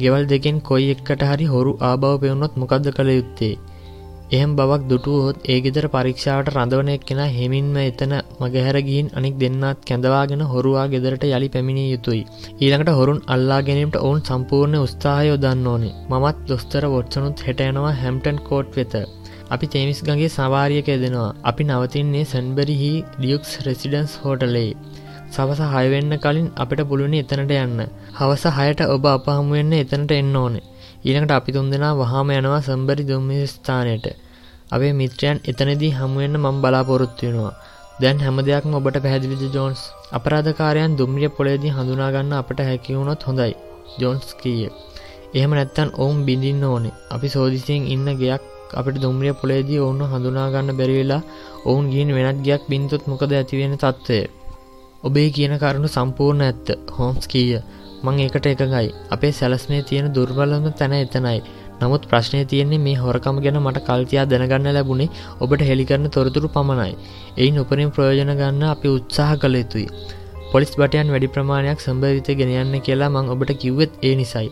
[0.00, 3.54] ගෙවල් දෙකෙන් කොයි එක්කට හරි හොරු ආබව පෙවුනොත් මොකද්ද කළ යුත්තේ?
[4.32, 10.42] එහෙම බවක් දුටුවහොත් ඒ ගෙදර පරීක්ෂාවට රඳවන එක්කෙන හෙමින්ම එතන මගහැර ගිහින් අනික් දෙන්නත් කැඳවාගෙන
[10.52, 12.22] හොරුවා ගෙදරට යළි පැමිණිය යුතුයි.
[12.62, 15.92] ඊළඟට හොරුන් අල්ලා ගැනීමට ඔවුන් සම්පූර්ණ උත්සාහය යොදන්න ඕනේ.
[16.10, 18.96] මමත් දොස්තර වොට්සනුත් හෙට යනවා හැම්ටන් කෝට් වෙත.
[19.50, 21.30] අපි තේමිස් ගගේ සවාරියක යෙදෙනවා.
[21.44, 24.70] අපි නවතින්නේ සැන්බරිහි ඩියුක්ස් රෙසිඩන්ස් හෝටලේ.
[25.30, 27.80] සවස හයවෙන්න කලින් අපිට පුළුවනි එතනට යන්න.
[28.14, 30.68] හවස හයට ඔබ අප හමුවෙන්න එතනට එන්න ඕනේ.
[31.06, 34.06] ඊළඟට අපි තුන්දෙනා වහාම යනවා සම්බරි දුම්මිය ස්ථානයට.
[34.72, 37.54] අපේ මිත්‍රයන් එතනදී හමුවෙන්න මම බලාපොරොත්තු වෙනවා.
[38.00, 39.80] දැන් හැම දෙයක්ම ඔබට පැහැදිලිද ජෝන්ස්?
[40.12, 43.54] අපරාධකාරයන් දුම්රිය පොළේදී හඳුනා ගන්න අපට හැකි වුණොත් හොඳයි.
[44.00, 44.70] ජෝන්ස් කීය.
[45.34, 46.94] එහෙම නැත්තම් ඔවුන් බිඳින්න ඕනේ.
[47.10, 48.42] අපි සෝදිසියෙන් ඉන්න ගයක්
[48.78, 51.22] අපිට දුම්රිය පොළේදී ඔවුන් හඳුනා ගන්න බැරි වෙලා
[51.64, 54.20] ඔවුන් ගිහින් වෙනත් ගයක් බින්දොත් මොකද ඇති වෙන තත්ත්වය?
[55.02, 56.68] ඔබේ කියන කරුණු සම්පූර්ණ ඇත්ත.
[56.96, 57.60] හෝම්ස් කීය.
[58.04, 58.88] මං ඒකට එකඟයි.
[59.10, 61.38] අපේ සැලස්මේ තියෙන දුර්බලම තැන එතනයි.
[61.80, 66.92] නමුත් ප්‍රශ්නය තියෙන්නේ මේ හොරකම ගැන මට කල්තියා දැනගන්න ලැබුණේ ඔබට හෙළිකරන තොරතුරු පමණයි.
[67.38, 69.88] එයින් උපරින් ප්‍රයෝජන ගන්න අපි උත්සාහ කළ යුතුයි.
[70.52, 74.48] පොලිස් බටයන් වැඩි ප්‍රමාණයක් සම්භවිත ගෙනයන්න කියලා මං ඔබට කිව්වෙත් ඒ නිසයි.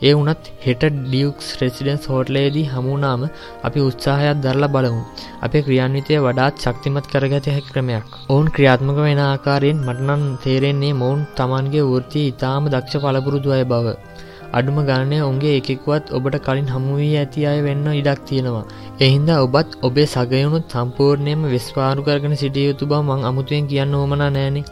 [0.00, 3.22] ඒ වනත් හෙට ඩියුක්ස් රෙසිඩන්ස් හෝටලේදී හමුණාම
[3.64, 5.00] අපි උත්සාහයක් දරලා බලමු.
[5.42, 8.06] අපේ ක්‍රියාන්විතය වඩාත් ශක්තිමත් කරගත හැකි ක්‍රමයක්.
[8.28, 13.96] ඔවුන් ක්‍රියාත්මක වෙන ආකාරයෙන් මටනන් තේරෙන්නේ මොවුන් තමන්ගේ වෘතිය ඉතාම දක්ෂ පලපුරුදු අය බව.
[14.52, 18.64] අඩුම ගණනය ඔුන්ගේ එකෙක්වත් ඔබට කලින් හමුවී ඇති අය වෙන්න ඉඩක් තියෙනවා.
[19.00, 24.68] එහින්ද ඔබත් ඔබේ සගයුණුත් සම්පූර්ණයම විස්වාරු කරගෙන සිටිය යුතු බව මං අමුතුවෙන් කියන්න ඕමන නෑනේ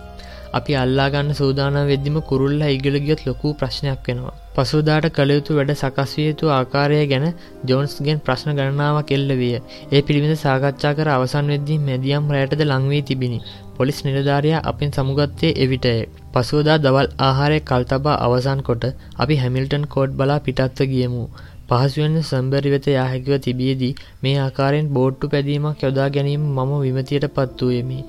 [0.59, 4.35] අපි අල්ලාගන්න සූදාන වෙද්දිම කුරුල්ල ඉගල ගියත් ලොකු ප්‍රශ්නයක් වෙනවා.
[4.57, 7.27] පසුදාට කළයුතු වැඩ සකස්විය යුතු ආකාරය ගැන
[7.69, 9.55] ජෝන්ස්ගෙන් ප්‍රශ්න ගණනාවක් එල්ල විය.
[9.91, 13.41] ඒ පිළිබඳ සාකච්ඡා කර අවසන් වෙද්දී මැදියම් රෑටද ලංවී තිබිණි.
[13.77, 15.97] පොලිස් නිලධාරයා අපෙන් සමුගත්තේ එවිටය.
[16.33, 21.25] පසුවදා දවල් ආහාරය කල්තබා අවසන් කොට අපි හැමිල්ටන් කෝඩ් බලා පිටත්ව ගියමු.
[21.69, 27.59] පහසුවෙන් සම්බරි වෙත යා හැකිව තිබියදී මේ ආකාරයෙන් බෝට්ටු පැදීමක් යොදා ගැනීම මම විමතියට පත්
[27.61, 28.01] වූයෙමි.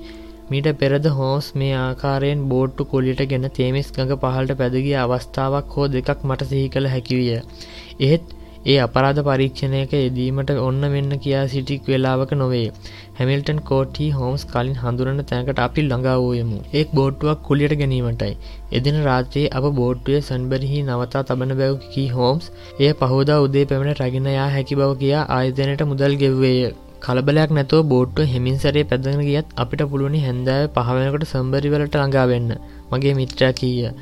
[0.50, 6.20] මීට පෙරද හෝස් මේ ආකාරයෙන් බෝට්ටු කොලියට ගෙන තේමිස් ගඟ පහල්ට පැදගිය අවස්ථාවක් හෝ දෙකක්
[6.24, 7.38] මට සිහි කළ හැකිවිය.
[8.00, 8.34] එහෙත්
[8.66, 12.64] ඒ අපරාධ පරීක්ෂණයක යෙදීමට ඔන්න මෙන්න කියා සිටික් වෙලාවක නොවේ.
[13.18, 16.58] හැමිල්ටන් කෝට්හි හෝම්ස් කලින් හඳුරන තැනකට අපි ළඟා වූයමු.
[16.74, 18.34] එක් බෝට්ටුවක් කුලියට ගැනීමටයි.
[18.72, 24.28] එදින රාත්‍රයේ අප බෝට්ටුවේ සන්බරිහි නවතා තබන බැව් කී හෝම්ස් එය පහෝදා උදේ පැමිණ රැගෙන
[24.32, 26.60] යා හැකි බව කියා ආයතනයට මුදල් ගෙව්වේය.
[27.00, 32.50] කලබලයක් නැතුව බෝට්ටුව හෙමින් සැරේ පැදගෙන ගියත් අපිට පුළුවනි හැන්දෑව පහවෙනකට සම්බරිවලට ළඟාවෙන්න
[32.92, 33.92] මගේ මිත්‍රා කීය.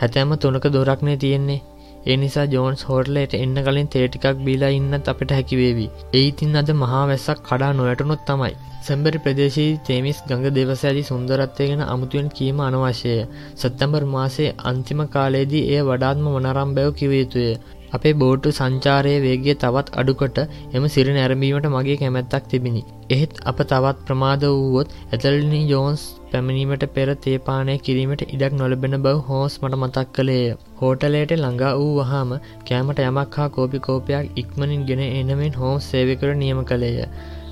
[0.00, 1.60] හැතැම තුනක දොරක්නේ තියෙන්නේ.
[2.02, 7.42] ඒ නිසා ජෝන්ස් හෝටලට එන්න කලින් තේටිකක් බීලා ඉන්නත් අපිට හැකිවේවි ඒඉතින් අද මහා වැස්සක්
[7.48, 8.54] කඩා නොවැටනොත් තමයි.
[8.82, 13.18] සැම්බරි ප්‍රදේශී තේමිස් ගඟ දෙවස ඇති සුන්දරත්වය ගැන අමුතුවෙන් කීම අනවශ්‍යය.
[13.56, 17.50] සත්තැම්බර් මාසේ අන්තිම කාලයේදී එය වඩාත්ම වනරම් බැව් කිවයුතුය
[17.96, 20.38] අපේ බෝට්ටු සංචාරයේ වේගේ තවත් අඩුකොට
[20.76, 22.82] එම සිරි නැරඹීමට මගේ කැමැත්තක් තිබිණි.
[23.14, 29.58] එහෙත් අප තවත් ප්‍රමාද වූවොත් ඇතලනි ජෝන්ස් පැමිණීමට පෙර තේපානය කිරීමට ඉඩක් නොලබෙන බව හෝස්
[29.62, 30.46] මට මතක් කළේය.
[30.80, 32.30] හෝටලයට ළඟා වූ වහාම
[32.68, 37.10] කෑමට යමක් හා කෝපි කෝපයක් ඉක්මනින් ගෙන එනමෙන් හෝස් සේවකර නියම කළේය.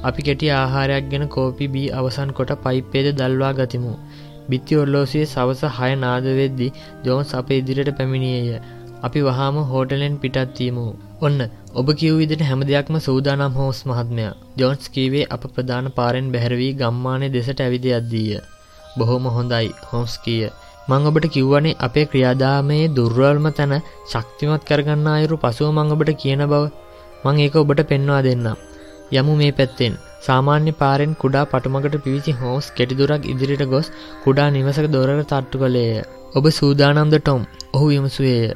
[0.09, 3.95] අපි කෙටි ආහාරයක් ගෙන කෝපි බී අවසන් කොට පයිප්පේද දල්වා ගතිමු.
[4.51, 6.69] බිත්ති ඔල්ලෝසියේ සවස හය නාදවෙද්දි
[7.07, 8.61] ජෝන්ස් අප ඉදිරියට පැමිණියය.
[9.03, 10.87] අපි වහාම හෝටලෙන් පිටත්වීමු.
[11.21, 11.41] ඔන්න
[11.75, 17.29] ඔබ කිව් විදිට හැම දෙයක්ම සූදානම් හෝස් මහත්මයා ජෝන්ස් කීවේ අප ප්‍රධාන පාරෙන් බැහැරවී ගම්මානය
[17.29, 18.41] දෙසට ඇවිද අද්දීය.
[18.99, 20.43] බොහොම හොඳයි හොම්ස් කිය.
[20.89, 26.65] මං ඔබට කිව්වනේ අපේ ක්‍රියාදාමයේ දුර්වල්ම තැන ශක්තිමත් කරගන්න අයුරු පසුව මං ඔබට කියන බව
[27.25, 28.55] මං ඒක ඔබට පෙන්වා දෙන්නම්.
[29.13, 33.89] යමු මේ පැත්තෙන් සාමාන්‍ය පාරෙන් කුඩා පටුමකට පිවිසි හෝස් කෙටිදුරක් ඉදිරිට ගොස්
[34.25, 36.07] කුඩා නිවසක දොරට තට්ටු කළේය.
[36.35, 37.43] ඔබ සූදානම්ද ටොම්
[37.75, 38.49] ඔහු විමසුවේය.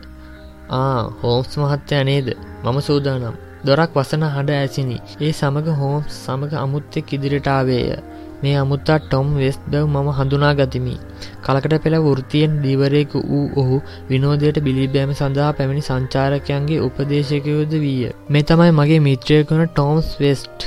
[0.70, 2.29] ආ හෝම්ස් මහත්තය නේද?
[2.64, 3.35] මම සූදානම්.
[3.64, 4.96] දොරක් වසන හඬ ඇසිනි.
[5.20, 7.96] ඒ සමඟ හෝම්ස් සමඟ අමුත්තෙක් ඉදිරිටාවේය
[8.42, 10.94] මේ අමුත්තා ටොම් වෙස් බැව් මම හඳුනා ගතිමි.
[11.42, 13.77] කලකට පෙළ වෘතියෙන් දීවරයක වූ ඔහු
[14.11, 18.11] විනෝදයට බිලිබෑම සඳහා පැමිණි සංචාරකයන්ගේ උපදේශකයෝද වීය.
[18.29, 20.59] මේ තමයි මගේ මිත්‍රයකන ටෝම්ස් වෙස්ට්.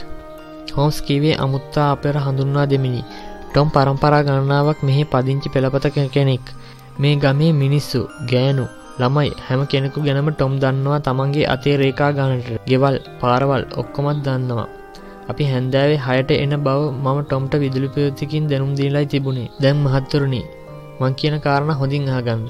[0.77, 3.03] හෝම්ස් කිවේ අමුත්තා අපර හඳුන්වා දෙමිනි.
[3.51, 6.45] ටොම් පරම්පරා ගණනාවක් මෙහි පදිංචි පෙළපත කෙනෙක්.
[6.99, 8.65] මේ ගමේ මිනිස්සු ගෑනු
[8.99, 14.67] ළමයි හැම කෙනෙකු ගැනම ටොම් දන්නවා තමන්ගේ අතේ රේකා ගණට ගෙවල් පාරවල් ඔක්කොමත් දන්නවා.
[15.31, 20.41] අපි හැන්දෑවේ හයට එන බව මම ටොම්ට විදුලිපයෝතිකින් දැනුම් දීලයි තිබුණේ දැම් මහත්තුරුණි
[20.99, 22.45] මං කියන කාරණ හොඳින් ආගන්න.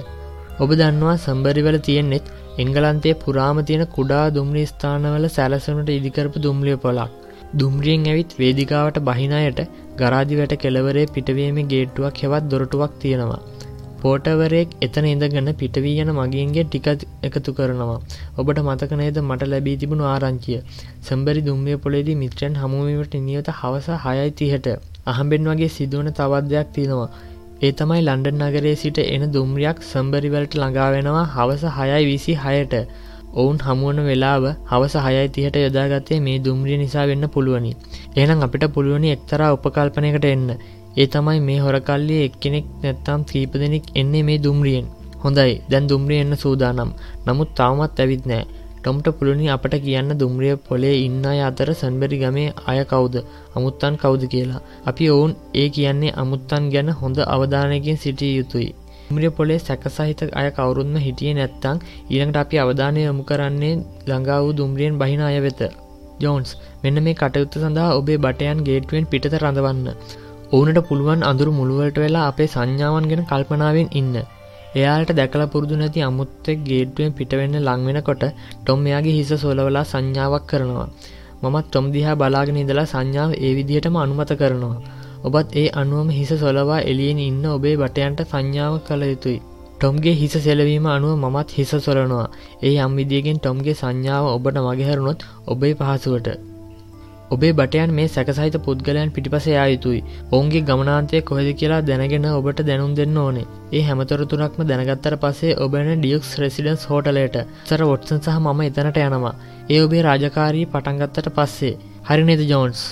[0.61, 2.27] ඔබ දන්නවා සම්බරිවල තියෙන්නෙත්
[2.63, 7.11] එංගලන්තේ පුරාම තියෙන කුඩා දුම්රී ස්ථානවල සැලසුනට ඉදිකරපු දුම්ලිය පොලක්.
[7.59, 9.59] දුම්රියෙන් ඇවිත් වේදිකාවට බහිනායට
[9.99, 13.43] ගරාදි වැට කෙලවරේ පිටවීම ගේට්ටුවක් හෙවත් දොරටුවක් තියෙනවා.
[14.05, 16.87] පෝටවරයෙක් එතන ඉඳගන්න පිටවී යන මගින්ගේ ටික
[17.27, 17.95] එකතු කරනවා.
[18.39, 20.57] ඔබට මතක නේද මට ලැබී තිබුණු ආරංචිය.
[21.07, 24.67] සම්බරි දුම්රිය පොලේදී මිත්‍රයන් හමුවීමට නියත හවස හයයි තිහට.
[25.07, 27.09] අහඹෙන් වගේ සිදුවන තවත් දෙයක් තියෙනවා.
[27.63, 32.75] ඒ තමයි ලන්ඩන් නගරේ සිට එන දුම්රියක් සම්බරිවලට ළඟා වෙනවා හවස හයයි විසි හයට.
[33.33, 37.73] ඔවුන් හමුවන වෙලාව හවස හයයි තිහට යොදාගත්තේ මේ දුම්රිය නිසා වෙන්න පුළුවනි.
[38.17, 40.49] එනම් අපිට පුළුවනි එක්තරා උපකල්පනයකට එන්න.
[40.97, 44.85] ඒ තමයි මේ හොරකල්ලිය එක්කෙනෙක් නැත්තම් කීප දෙනෙක් එන්නේ මේ දුම්රියෙන්.
[45.23, 45.53] හොඳයි.
[45.69, 46.91] දැන් දුම්රිය එන්න සූදානම්.
[47.25, 48.45] නමුත් තවමත් ඇවිත් නෑ.
[48.77, 53.15] ටොම්ට පුළුණි අපට කියන්න දුම්රිය පොලේ ඉන්න අය අතර සන්බරි ගමේ අය කවුද?
[53.55, 54.61] අමුත්තන් කවුද කියලා.
[54.85, 58.69] අපි ඔවුන් ඒ කියන්නේ අමුත්තන් ගැන හොඳ අවධානයකින් සිටිය යුතුයි.
[59.07, 61.81] දුම්රිය පොලේ සැකසහිත අය කවුරුන්ම හිටියේ නැත්තං
[62.11, 63.73] ඊළඟට අපි අවධානය යොමු කරන්නේ
[64.07, 65.61] ළඟා වූ දුම්රියෙන් බහින අය වෙත.
[66.19, 66.49] ජෝන්ස්
[66.83, 69.89] මෙන්න මේ කටයුත්ත සඳහා ඔබේ බටයන් ගේටුවෙන් පිටත රඳවන්න.
[70.51, 74.15] ඕනට පුළුවන් අඳුරු මුළුවලට වෙලා අපේ සංඥාවන් ගැන කල්පනාවෙන් ඉන්න.
[74.75, 80.87] එයාට දැකලා පුරුදු නැති අමුත්තෙක් ගේට්ටුවෙන් පිටවෙන්න ලංවෙනකොට ටොම් එයාගේ හිස සොලවලා සංඥාවක් කරනවා.
[81.43, 84.81] මමත් ටොම් දිහා බලාගෙන ඉඳලා සංඥාව ඒ විදිහටම අනුමත කරනවා.
[85.23, 89.39] ඔබත් ඒ අනුවම හිස සොලවා එලියෙන් ඉන්න ඔබේ බටයන්ට සංඥාව කළ යුතුයි.
[89.75, 92.27] ටොම්ගේ හිස සෙලවීම අනුව මමත් හිස සොලනවා.
[92.63, 96.54] ඒ යම් විදියකින් ටොම්ගේ සංඥාව ඔබට මගහැරුණොත් ඔබේ පහසුවට.
[97.35, 100.01] ඔබේ බටයන් මේ සැකසහිත පුද්ගලයන් පිටිපස යා යුතුයි.
[100.31, 103.47] ඔවුන්ගේ ගමනාන්තය කොහෙද කියලා දැනගෙන ඔබට දැනුම් දෙන්න ඕනේ.
[103.73, 109.33] ඒ හැමතොරතුරක්ම දැනගත්තර පසේ ඔබන ඩියක්ස් රෙසිඩන්ස් හෝටලට සර වොට්සන් සහ මම එතනට යනවා.
[109.69, 111.73] ඒ ඔබේ රාජකාරී පටන්ගත්තට පස්සේ.
[112.09, 112.83] හරිනෙද ජෝන්ස්?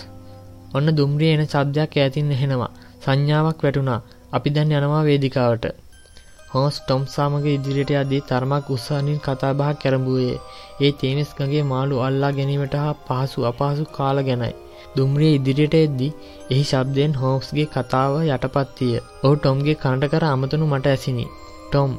[0.73, 2.71] ඔන්න දුම්රිය එන සද්‍යයක් ඇතින් එහෙනවා
[3.03, 4.01] සංඥාවක් වැටුණා.
[4.31, 5.65] අපි දැන් යනවා වේදිකාවට.
[6.53, 10.35] හෝස් ටොම් සාමග ඉදිරියට අදී තරමක් උත්සානින් කතාබහක් කැරඹුවේ
[10.81, 14.53] ඒ තේමස්ගගේ මාළු අල්ලා ගැනීමට හා පහසු අපහසු කාල ගැනයි.
[14.95, 16.09] දුම්රිය ඉදිරියට එද්දි
[16.51, 21.25] එහි ශබ්දයෙන් හෝක්ස්ගේ කතාව යටපත්තිය ඔහු ටොම්ගේ කණට කර අමතනු මට ඇසිනි.
[21.65, 21.91] ටොම්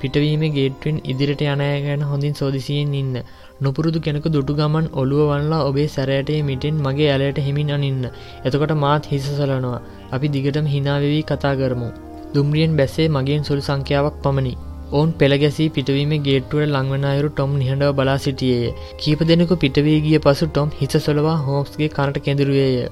[0.00, 3.16] පිටවීම ගේට්වෙන් ඉදිරිට යනය ගැන හොඳින් සෝදිසියෙන් ඉන්න
[3.60, 8.04] නොපුරුදු කෙනෙකු දුටු ගමන් ඔළුව වන්ලා ඔබේ සැරයටේ මිටෙන් මගේ ඇලයට හිමින් අනින්න
[8.44, 11.90] එතකොට මාත් හිසසලනවා අපි දිගටම හිනාවෙවී කතා කරමු.
[12.34, 14.52] දුම්රියෙන් බැසේ මගෙන් සුළු සංඛ්‍යාවක් පමණි.
[14.92, 18.70] ඔවුන් පෙළගැසී පිටවීම ගේට්ටුවට ලංවනයුරු ටොම් නිහඬව බලා සිටියේය.
[18.98, 22.88] කීප දෙනෙකු පිටවී ගිය පසු ටොම් හිස සොලවා හෝම්ස්ගේ කනට කෙඳරුවේය.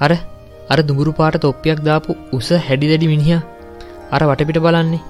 [0.00, 0.12] අර
[0.70, 3.40] අර දුගුරු පාට තොප්පියක් දාපු උස හැඩි දැඩි මිනිහ
[4.10, 5.04] අර වටපිට බලන්නේ.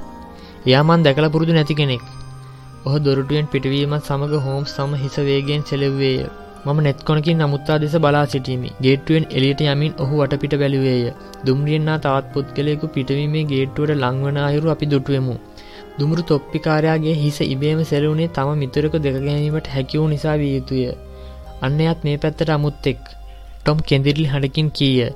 [0.66, 2.04] එයාමන් දැකල පුරුදු නැති කෙනෙක්.
[2.86, 6.18] ඔහ දොරටුවෙන් පිටවීමත් සමඟ හෝම්ස් සම හිස වේගෙන් සෙලෙව්වේය.
[6.66, 8.70] මම නෙත්කොනකින් නමුත්තා දෙස බලා සිටීමි.
[8.82, 11.02] ගේට්ටුවෙන් එලියට යමින් ඔහු වටපිට බැලුවේය.
[11.46, 15.34] දුම්රියෙන්න්නා තවත් පුද්ගලයකු පිටවීමේ ගේට්ටුවට ලංවන අයුරු අපි දුටුවමු.
[15.98, 20.84] දුමුරු තොප්පිකාරයාගේ හිස ඉබේම සෙලවුණේ තම මිතුරක දෙකගැනීමට හැකිවූ නිසා විය යුතුය.
[21.62, 23.00] අන්න එයත් මේ පැත්තට අමුත්තෙක්
[23.60, 25.08] ටොම් කෙදිරිලි හඬකින් කීය.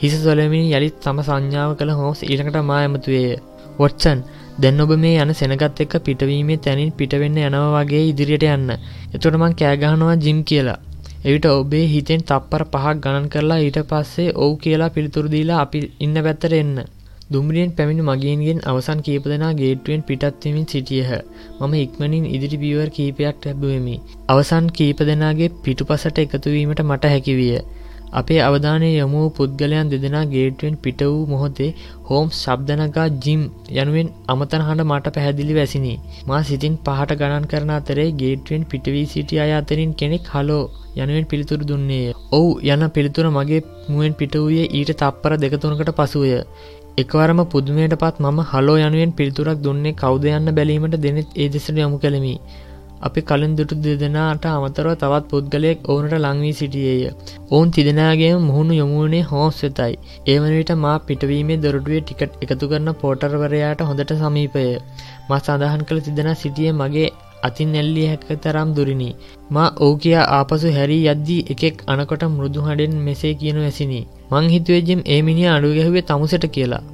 [0.00, 3.36] හිස සොලමින් යළිත් තම සංඥාව කළ හෝස් ඊළඟට මා ඇමතුවේය.
[3.78, 4.18] වොට්සන්
[4.58, 8.76] දැන් ඔබ මේ යන සෙනගත් එක්ක පිටවීමේ තැනින් පිටවෙන්න යනවා වගේ ඉදිරියට යන්න
[9.14, 10.78] එතොට මං කෑගහනවා ජිම් කියලා
[11.24, 16.52] එවිට ඔබේ හිතෙන් තප්පර පහක් ගණන් කරලා ඊට පස්සේ ඔවු කියලා පිළිතුරදීලා අපි ඉන්න පැත්තර
[16.54, 16.76] එන්න.
[17.30, 21.10] දුම්රියෙන් පැමිණි මගේන්ගෙන් අවසන් කීප දෙනා ගේට්ටුවෙන් පිටත්වමින් සිටියහ.
[21.60, 23.96] මම ඉක්මනින් ඉදිරි පියවර් කීපයක් ලැබුවමි.
[24.28, 27.58] අවසන් කීප දෙනාගේ පිටුපසට එකතුවීමට මට හැකිවිය.
[28.12, 31.70] අපේ අවධානය යොමු පුද්ගලයන් දෙදෙනා ගේටුවෙන් පිට වූ මොහොතේ
[32.04, 33.42] හෝම් ශබ්දනගා ජිම්
[33.74, 35.94] යනුවෙන් අමතන හඬ මට පැහැදිලි වැසිනි.
[36.26, 40.62] මා සිතින් පහට ගණන් කරන අතරේ ගේටුවෙන් පිටවී සිටිය අය අතරින් කෙනෙක් හලෝ
[40.96, 42.14] යනුවෙන් පිළිතුරු දුන්නේ.
[42.32, 46.32] ඔවු යන පිළිතුර මගේ මුවෙන් පිට වූයේ ඊට තප්පර දෙකතුනකට පසුවය.
[46.98, 51.98] එකවරම පුදුමයට පත් මම හලෝ යනුවෙන් පිළිතුරක් දුන්නේ කෞද යන්න බැලීමට දෙනෙත් ඒ දෙසට යොමු
[51.98, 52.34] කළමි.
[53.02, 57.12] අපි කලින් දුටු දෙදෙනාට අමතරව තවත් පුද්ගලයෙක් ඔවුනට ලංවී සිටියේය.
[57.50, 59.94] ඔවුන් තිදෙනගේ මුහුණු යොමුණේ හෝස් වෙතයි.
[60.26, 64.66] ඒවන විට මා පිටවීමේ දොරටුවේ ටිකට් එකතු කරන පෝටර්වරයාට හොඳට සමීපය.
[65.28, 67.08] මා සඳහන් කළ තිදෙන සිටිය මගේ
[67.42, 69.10] අතින් එල්ලිය හැක තරම් දුරිනි.
[69.50, 74.02] මා ඕ කියා ආපසු හැරී යද්දී එකෙක් අනකොට මෘදු හඬෙන් මෙසේ කියනු ඇසිනි.
[74.30, 76.84] මං හිතුවේජම් ඒ මිනි අඩුගැහුවේ තමුසට කියලා.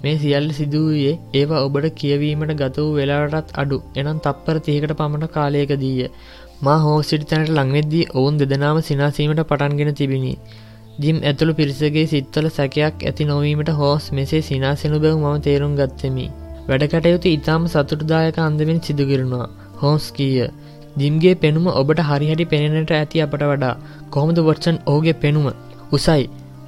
[0.00, 6.08] මේ සියල්ල සිදුවයේ ඒවා ඔබට කියවීමට ගත වූ වෙලාටත් අඩු එනම් තප්පර තියකට පමණ කාලයකදීය.
[6.62, 10.34] මා හෝසිටි තැනට ලංවෙද්දී ඔවුන් දෙදනාම සිනාසීමට පටන්ගෙන තිබිණි.
[10.98, 16.26] ජිම් ඇතුළු පිරිසගේ සිත්තල සැකයක් ඇති නොවීමට හෝස් මෙසේ සිනාසෙනු බැව් මම තේරුම් ගත්තෙමි.
[16.68, 19.46] වැඩකටයුතු ඉතාම සතුටදායක අන්දමින් සිදුකිරුණා.
[19.76, 20.50] හෝස් කීය.
[20.96, 23.74] ජිම්ගේ පෙනුම ඔබට හරිහටි පෙනෙනට ඇති අපට වඩා
[24.10, 25.46] කොහොමද වොට්සන් ඕගේ පෙනුම
[25.92, 26.24] උසයි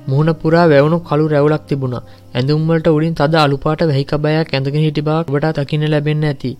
[0.09, 1.97] මුහුණ පුරා වැවුණු කළු රැවලක් තිබුණ
[2.35, 6.53] ඇඳුම්වලට උඩින් තද අලුපාට වැහිකබයක් ඇඳගෙන හිටි බවක් ඔබට දකින්න ලැබෙන්න ඇති.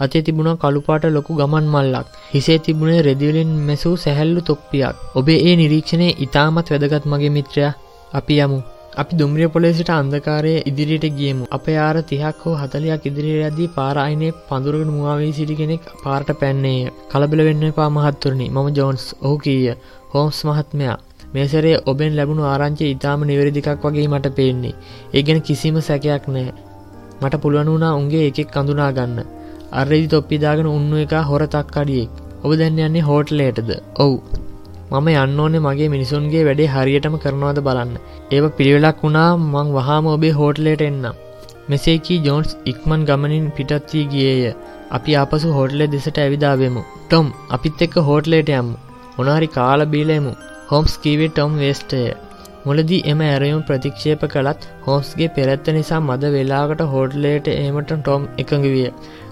[0.00, 2.08] අතේ තිබුණ කළුපාට ලොකු ගමන් මල්ලක්.
[2.34, 4.96] හිසේ තිබුණේ රෙදිවලින් මැසූ සැහැල්ලු තොප්පියක්.
[5.14, 7.72] ඔබේ ඒ නිරීක්ෂණය ඉතාමත් වැදගත් මගේ මිත්‍රයා.
[8.12, 8.58] අපි යමු.
[8.96, 11.44] අපි දුම්රිය පොලෙසිට අන්දකාරය ඉදිරියට ගියමු.
[11.50, 16.80] අප යාර තිහක් හෝ හතලයක් ඉදිරියට ඇදී පාරයිනේ පඳුරගෙන මුවාවී සිටි කෙනෙක් පාරට පැන්නේය.
[17.10, 18.46] කලබල වෙන්න එපා මහත්තුරනි.
[18.48, 19.04] මම ජෝන්ස්.
[19.22, 19.76] ඔහු කීය.
[20.14, 20.98] හෝම්ස් මහත්මයා
[21.34, 24.74] මේසරේ ඔබෙන් ලැබුණු ආරංචි ඉතාම නිවැරදිකක් වගේ මට පේන්නේ.
[25.14, 26.48] ඒ ගැන කිසිම සැකයක් නෑ
[27.20, 29.18] මට පුළුවන් වුණා උන්ගේ එකෙක් කඳුනා ගන්න.
[29.72, 32.10] අර්රෙදි තොප්පිදාගෙන උන්නු එක හොර තක්කඩියෙක්
[32.42, 34.16] ඔබ දැන්න යන්නේ හෝටලේටද ඔවු.
[34.92, 37.94] මම යන්න ඕනේ මගේ මිනිසුන්ගේ වැඩේ හරියටම කරනවාද බලන්න.
[38.32, 41.14] ඒව පිළිවෙලක් වුණා මං වහාම ඔබේ හෝටලේට එන්නම්.
[41.68, 44.56] මෙසේකී ජෝන්ස් ඉක්මන් ගමනින් පිටත්වී ගියේය.
[44.90, 48.76] අපි ආපසු හෝටලේ දෙසට ඇවිදාවෙමු ටොම් අපිත් එක්ක හෝටලේට යම්මු
[49.16, 50.32] මොනාරි කාල බීලෙමු
[50.68, 52.00] හොම්ස් කීවේ ටොම් වෙස්ටය.
[52.64, 58.84] මුලදී එම ඇරයුම් ප්‍රතික්ෂේප කළත් හෝම්ස්ගේ පෙරැත්ත නිසා මද වෙලාකට හෝඩලේට ඒමට ටොම් එකඟ විය.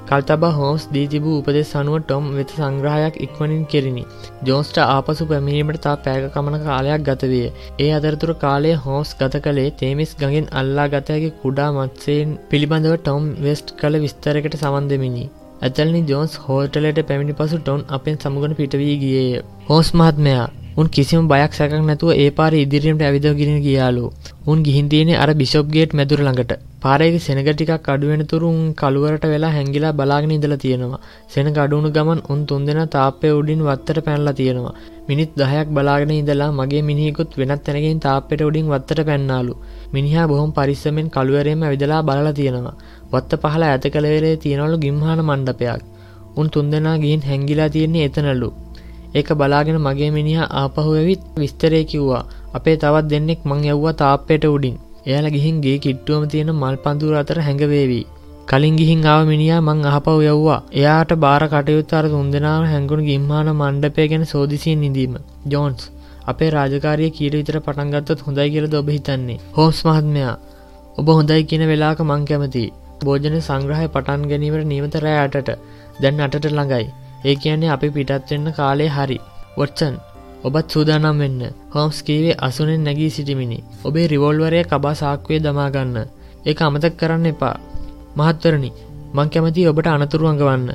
[0.08, 4.06] කල්තබ හෝස් දී තිබූ උපදෙස් අනුව ටොම් වෙත සංග්‍රහයක් ඉක්මනින් කෙරිනි
[4.44, 7.46] ජෝන්ස්ට ආපසු පැමිණීමට තා පෑක කමන කාලයක් ගතවිය
[7.78, 13.78] ඒ අදරතුර කාලය හෝස් ගත කළේ තේමිස් ගඟෙන් අල්ලා ගතයගේ කුඩා මත්සයෙන් පිළිබඳව ටොම් වෙස්ට්
[13.78, 15.26] කළ විස්තරකට සමන්දමිනි
[15.60, 19.42] ඇතල්නි ජෝන්ස් හෝටලට පැමිණි පසු ටොන් අපෙන් සමුගන පිටවී ගියේය.
[19.68, 20.46] හෝස් මහත්මයා
[20.80, 24.04] උන් කිසිම බයක් සැකක් නැතුව ඒ පාර ඉදිරියට ඇවිදගෙන ගියාලු.
[24.50, 26.52] උන් ගිහින් තියෙන්නේ අර බිෂොප් ගේට් මැදුර ළඟට.
[26.82, 31.00] පාරේ සෙනග ටිකක් අඩු වෙන තුරු උන් කළුවරට වෙලා හැංගිලා බලාගෙන ඉඳලා තියෙනවා.
[31.34, 34.74] සෙනග අඩු වුණු ගමන් උන් තුන්දෙනා තාප්පේ උඩින් වත්තට පැනලා තියෙනවා.
[35.08, 39.56] මිනිත් 10ක් බලාගෙන ඉඳලා මගේ මිනිහෙකුත් වෙනත් තැනකින් තාප්පෙට උඩින් වත්තට පැන්නාලු.
[39.94, 42.76] මිනිහා බොහොම පරිස්සමෙන් කළුවරේම ඇවිදලා බලලා තියෙනවා.
[43.12, 45.82] වත්ත පහළ ඈත කලවරේ තියනවලු ගිම්හාන මණ්ඩපයක්.
[46.36, 48.50] උන් තුන්දෙනා ගිහින් හැංගිලා තියෙන්නේ එතනලු.
[49.18, 52.24] ඒක බලාගෙන මගේ මිනිහා ආපහු ඇවිත් විස්තරය කිව්වා.
[52.56, 54.76] අපේ තවත් දෙන්නෙක් මං යව්වා තාප්පයට උඩින්.
[55.08, 58.04] එයාල ගිහින්ගේ කිට්ටුවම තියෙන මල් පන්දුර අතර හැඟවේවී.
[58.50, 60.60] කලින් ගිහින් ආව මිනිියා මං අහපව යව්වා.
[60.80, 65.14] එයාට බාර කටයුත්ත අර තුන්දෙනාව හැඟුණු ගිම්මාන මණ්ඩපය ගැන සෝදිසියෙන් නිදීම
[65.52, 65.82] ජෝන්ස්
[66.32, 69.38] අපේ රාජකාරය කීට විතර පටන්ගත්තත් හොඳයි කියලද ඔබ හිතන්නේ?
[69.56, 70.34] හෝස් මහත්මයා
[70.98, 72.64] ඔබ හොඳයි කියන වෙලාක මං කැමති
[73.04, 75.50] භෝජන සංග්‍රහය පටන් ගැනීමට නීමත රෑ අටට.
[76.02, 76.86] දැන් අටට ළඟයි.
[77.24, 79.18] ඒ කියන්නේ අපි පිටත්වෙන්න කාලේ හරි.
[79.58, 79.94] වොට්සන්
[80.44, 81.40] ඔබත් සූදානම් වෙන්න.
[81.74, 83.58] හෝම්ස් කීවේ අසුනෙන් නැගී සිටිමිනි.
[83.84, 85.96] ඔබේ රිවෝල්වරය කබා සාක්වේ දමාගන්න
[86.46, 87.56] ඒ අමතක් කරන්න එපා.
[88.16, 88.70] මහත්වරණි
[89.14, 90.70] මං කැමති ඔබට අනතුරු අඟවන්න.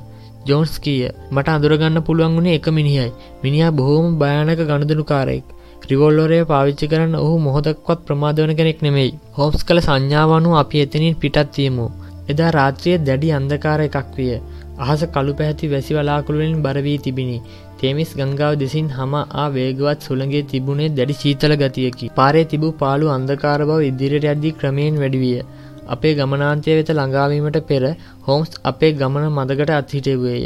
[0.45, 3.09] ජෝන්ස් කියය මට අඳුරගන්න පුළුවන් වුණේ එක මිනිහයි.
[3.43, 5.45] මිනිහා බොහෝම භයානක ගණදනු කාරයෙක්
[5.89, 9.11] රිවොල්ලොරය පාවිච්චි කරන්න ඔහු මොහොදක්වත් ප්‍රමාදවන කෙනෙක් නෙමෙයි.
[9.37, 11.85] හෝම්ස් කළ සංඥාවනු අපි එතනින් පිටත්තියමු
[12.29, 14.31] එදා රාත්‍රිය දැඩි අන්දකාර එකක් විය.
[14.79, 17.37] අහස කළු පැහැති වැසි වලාකුළුවෙන් බරවී තිබිණි
[17.79, 22.11] තේමිස් ගංගාව දෙසින් හම ආ වේගවත් සුළගේ තිබුණේ දැඩි ශීතල ගතියකි.
[22.11, 25.39] පාරේ තිබූ පාලු අන්දකාර බව ඉදිරියට අද්දී ක්‍රමයෙන් වැඩිවිය
[25.87, 27.83] අපේ ගමනාන්තය වෙත ළඟාවීමට පෙර
[28.27, 30.45] හෝම්ස් අපේ ගමන මදකට අත්හිටවේය.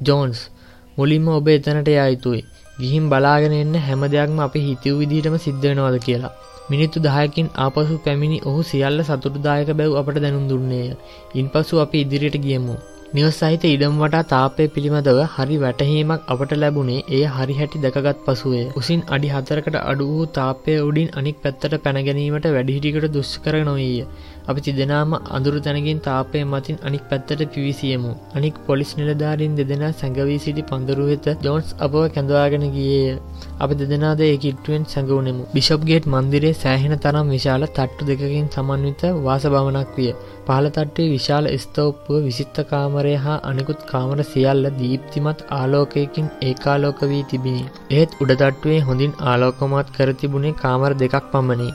[0.00, 0.40] ජෝන්ස්
[0.98, 2.46] මුලින්ම ඔබ එතනට යයිතුයි
[2.78, 6.36] ගිහිම් බලාගෙන එන්න හැම දෙයක්ම අපි හිතව විදිහටම සිද්ධවෙනවද කියලා.
[6.70, 10.88] මිනිත්තු දහයකින් ආපසු පැමිණි ඔහු සියල්ල සතුටුදායක බැව් අපට දැනුම් දුන්නේය.
[11.34, 12.76] ඉන් පසු අපි ඉදිරියට ගියමු.
[13.12, 18.66] නිවස් සහිත ඉඩම් වටා තාපය පිළිබඳව හරි වැටහීමක් අපට ලැබුණේ ඒ හරි හැටි දැකගත් පසුවේ
[18.76, 24.04] උසින් අඩි හතරකට අඩු වූ තාපය උඩින් අනික් පැත්තට පැනගැනීමට වැඩිහිටිකට දුෂ්කර නොවීය.
[24.48, 28.12] අපි තිදෙනාම අඳුරු තැනකින් තාපය මතින් අනික් පැත්තට පිවිසියමු.
[28.34, 33.18] අනික් පොලිස් නිලධාරින් දෙදෙනා සැඟවී සිටි පඳුරු වෙත ජෝන්ස් අපව කැඳවාගෙන ගියේය.
[33.60, 35.42] අප දෙදෙනාද ඒ කිට්ටුවෙන් සැඟවුණෙමු.
[35.54, 40.12] බිෂප්ගේට් මන්දිරේ සෑහෙන තරම් විශාල තට්ටු දෙකකින් සමන්විත වාස භවනක් විය.
[40.46, 47.64] පහළ තට්ටුවේ විශාල ස්තෝප්පුව විසිත්ත කාමරය හා අනෙකුත් කාමර සියල්ල දීප්තිමත් ආලෝකයකින් ඒකාලෝක වී තිබිණි.
[47.90, 51.70] ඒත් උඩතට්ටුවේ හොඳින් ආලෝකමත් කර තිබුණේ කාමර දෙකක් පමණි.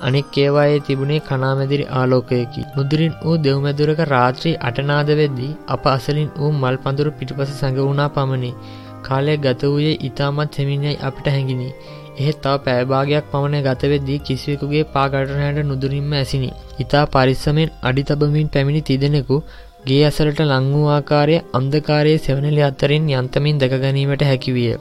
[0.00, 2.66] අනෙක් ඒවායේ තිබුණේ කනාමැදිරි ආලෝකයකි.
[2.76, 8.52] මුදුරින් වූ දෙව්මැදුරක රාත්‍රී අටනාද වෙද්දී අප අසලින් වූ මල් පඳුරු පිටිපස සැඟවුණා පමණි.
[9.02, 11.70] කාලය ගත වූයේ ඉතාමත් සෙමිනියයි අපට හැඟිනි.
[12.18, 16.50] එහෙත් තව පෑභාගයක් පමණ ගතවෙද්දී කිසිවෙකුගේ පාගටරහැට නුදුරින්ම ඇසිනි.
[16.78, 19.38] ඉතා පරිස්සමෙන් අඩි තබමින් පැමිණි තිදෙනෙකු
[19.86, 24.72] ගේ අසලට ලංවූ ආකාරය අන්දකාරයේ සෙවනලි අත්තරින් යන්තමින් දැකගැනීමට හැකිවිය.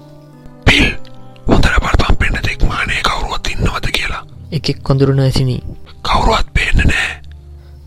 [4.50, 5.56] එකෙක් කොඳුරුණ ඇසිනි
[6.04, 7.10] කවුරුවත් පේන්න නෑ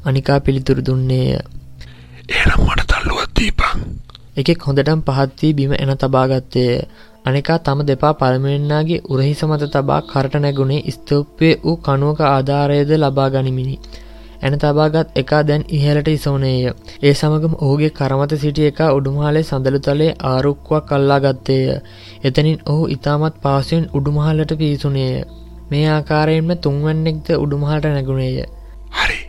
[0.05, 1.39] අනිකා පිළිතුරු දුන්නේය.
[2.31, 3.81] ඒනම් මට තල්ලුවත් දීපං
[4.37, 6.71] එකෙක් හොඳටම් පහත්වී බිම එන තබාගත්තේය
[7.25, 13.77] අනිකා තම දෙපා පළමෙන්නාගේ උරහිස මත තබා කරට නැගුණේ ස්තෝප්පය වූ කනුවක ආධාරයද ලබා ගනිමිනි.
[14.43, 16.63] ඇන තබාගත් එකා දැන් ඉහලට ඉසවනේය.
[17.03, 21.69] ඒ සමගම ඔහුගේ කරමත සිටිය එක උඩුමහලේ සඳලු තලේ ආරුක්වක් කල්ලා ගත්තේය.
[22.25, 25.15] එතනින් ඔහු ඉතාමත් පාසුවෙන් උඩුමහල්ලට පිසුනේය
[25.73, 28.35] මේ ආකාරයෙන්ම තුන්වන්නෙක්ද උඩුමහට නැගුණේය.
[28.93, 29.21] හරි.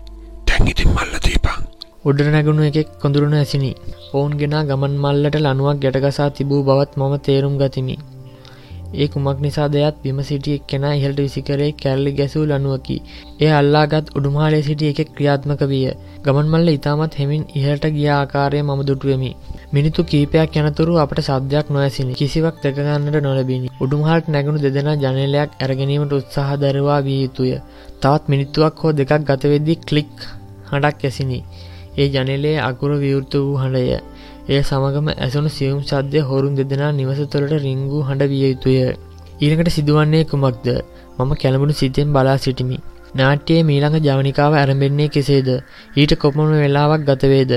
[0.47, 1.61] තැන්ගිතින් මල්ල දීපං
[2.05, 3.69] උඩට නැගුණු එකෙක් කොඳුරුණ ඇසිනි
[4.13, 7.95] ඔවුන් ගෙනා ගමන් මල්ලට ලනුවක් ගැටගසා තිබූ බවත් මම තේරුම් ගතිමි
[8.93, 12.97] ඒ කුමක් නිසා දෙයත් බිම සිටියෙක් කෙන ඉහල්ට විසිකරේ කැල්ලි ගැසූ ලනුවකි
[13.39, 15.85] ඒ අල්ලාගත් උඩුමහලේ සිටිය එකෙක් ක්‍රියාත්මක විය.
[16.25, 19.31] ගමන් මල්ල ඉතාමත් හෙමින් ඉහට ගිය ආකාරය මම දුටුවමි.
[19.73, 22.13] මිනිතු කීපයක් යනතුරු අපට සද්‍යයක් නොඇසිනි.
[22.13, 23.73] කිසිවක් දෙකගන්නට නොලබිනි.
[23.81, 27.51] උඩුමහල්ට නැගුණු දෙදෙන ජනලයක් ඇරගැනීමට උත්සාහ දරවා විය යුතුය.
[28.01, 30.13] තවත් මිනිත්තුවක් හෝ දෙකක් ගතවෙද්දි කලික්
[30.69, 31.39] හඬක් ඇසිනි.
[31.97, 34.12] ඒ ජනලේ අකුරු විවෘත වූ හඬය
[34.45, 38.77] එය සමගම ඇසුණු සියුම් සද්‍ය හොරුන් දෙදෙනා නිවස තුළට රිංගූ හඬ විය යුතුය.
[39.41, 40.67] ඊළඟට සිදුවන්නේ කුමක්ද
[41.17, 42.77] මම කැළඹුණු සිතෙන් බලා සිටිමි.
[43.13, 45.49] නාට්‍යයේ මීළඟ ජවනිකාව ඇරඹෙන්නේ කෙසේද
[45.95, 47.51] ඊට කොපමණ වෙලාවක් ගතවේද.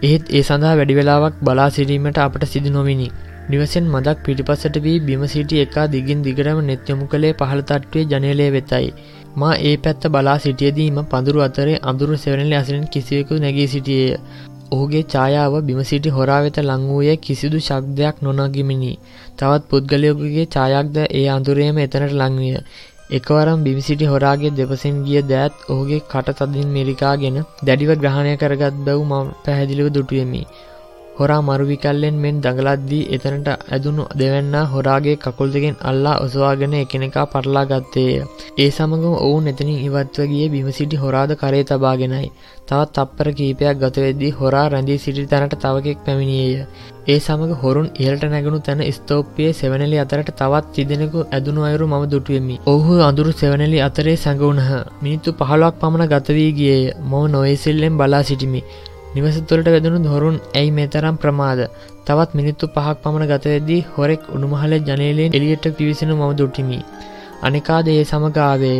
[0.00, 3.08] එහෙත් ඒ සඳහා වැඩි වෙලාවක් බලා සිටීමට අපට සිදු නොමිනි.
[3.48, 8.92] නිවසෙන් මදක් පිටිපසට වී බිම සිටි එකා දිගින් දිගටම නෙත්යොමු කළේ පහළ තට්ටුවේ ජනලය වෙතයි.
[9.36, 14.20] මා ඒ පැත්ත බලා සිටියදීම පඳුරු අතරේ අඳුරු සෙවනල අසරෙන් කිසිවෙකු නැගී සිටියේය.
[14.70, 18.92] ඔහුගේ ඡායාව බිමසිටි හොරා වෙත ලංවූයේ කිසිදු ශබ්දයක් නොනගිමිනි.
[19.38, 22.56] තවත් පුද්ගලයකුගේ ඡායක්ද ඒ අඳුරේම එතනට ලංවිය.
[23.10, 29.12] එකවරම් බිමිසිටි හොරාගේ දෙපසෙන් ගිය දෑත් ඔහුගේ කට තදින් මෙරිකාගෙන දැඩිව ග්‍රහණය කරගත් බැව් ම
[29.44, 30.42] පැහැදිලිව දුටුවමි.
[31.18, 38.14] හොරා මරුවිකල්ලෙන් මෙන් දඟලද්දී එතනට ඇදුණු දෙවැන්න හොරාගේ කකුල් දෙකෙන් අල්ලා ඔසවාගෙන එකනෙකා පටලා ගත්තේය.
[38.58, 42.28] ඒ සමගම ඔවුන් එතනින් ඉවත්ව ගිය බිමසිටි හොරාද කරේ තබාගෙනයි.
[42.68, 46.66] තවත් තප්පර කීපයක් ගතවෙද්දී හොරා රැඳී සිටි තැනට තවකෙක් පැමිණියේය.
[47.08, 52.56] ඒ සමඟ හොරුන් ඉහලට නැගුණු තැන ස්තෝප්පියේ සෙවනලි අතරට තවත් තිදෙනෙකු ඇදුණු අයුරු මම දුටුවමි.
[52.66, 54.68] ඔහු අඳුරු සෙවනලි අතරේ සැඟවුණහ.
[55.02, 56.84] මිනිත්තු පහලක් පමණ ගතවී ගියේය.
[57.04, 58.62] මොව නොවේසිල්ලෙන් බලා සිටිමි.
[59.14, 61.60] නිවස තුළට වැදුණු දොරුන් ඇයි මෙතරම් ප්‍රමාද
[62.06, 66.80] තවත් මිනිත්තු පහක් පමණ ගතවෙද්දී හොරෙක් උඩුමහල ජනලයෙන් එලියට පිවිසෙන මම දුටිමි.
[67.42, 68.78] අනිකාද ඒ සමගාවේය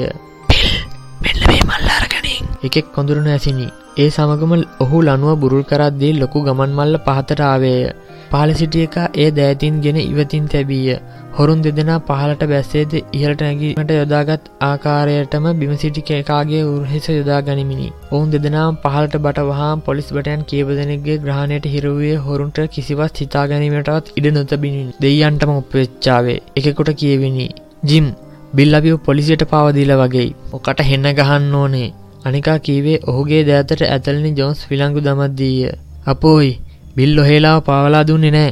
[1.23, 2.19] මෙල්ල මේ මල්ලාරක
[2.61, 3.67] එකෙක් කොඳුරුණ ඇසිනි.
[3.97, 7.83] ඒ සමගම ඔහු ලනුව බුරුල් කරද්දී ලොකු ගමන් මල්ල පහතට ආවේය.
[8.31, 10.99] පහල සිටිය එක ඒ දෑතින් ගෙන ඉවතින් තැබීය.
[11.39, 17.89] හොරුන් දෙදෙනා පහලට බැස්සේද ඉහලට නැගීමට යොදාගත් ආකාරයටම බිමසිටි කේකාගේ උරහෙස යොදා ගනිමිනි.
[18.13, 24.27] ඔවුන් දෙදෙනම් පහලට බට වහා පොලිස් බටයන් කියවදනෙගේ ග්‍රහණයට හිරුවේ හොරුන්ට කිසිවත් හිතා ගැනීමටවත් ඉඩ
[24.37, 27.47] නොතබිනින් දෙයියන්ටම උපවෙච්චාවේ එකකොට කියවෙනි.
[27.91, 28.09] ජිම්
[28.57, 30.27] බිල් අපිව පොලිසියට පවදීල වගේ
[30.59, 31.91] ඔකට හෙන්න ගහන්න ඕනේ
[32.25, 35.71] අනිකා කීවේ ඔහුගේ දෑතට ඇතලනි ජොන්ස් විලංගු දමත්දීය.
[36.13, 36.51] අපෝයි
[36.97, 38.51] බිල් ඔහෙලාව පාවලා දුන්නේ නෑ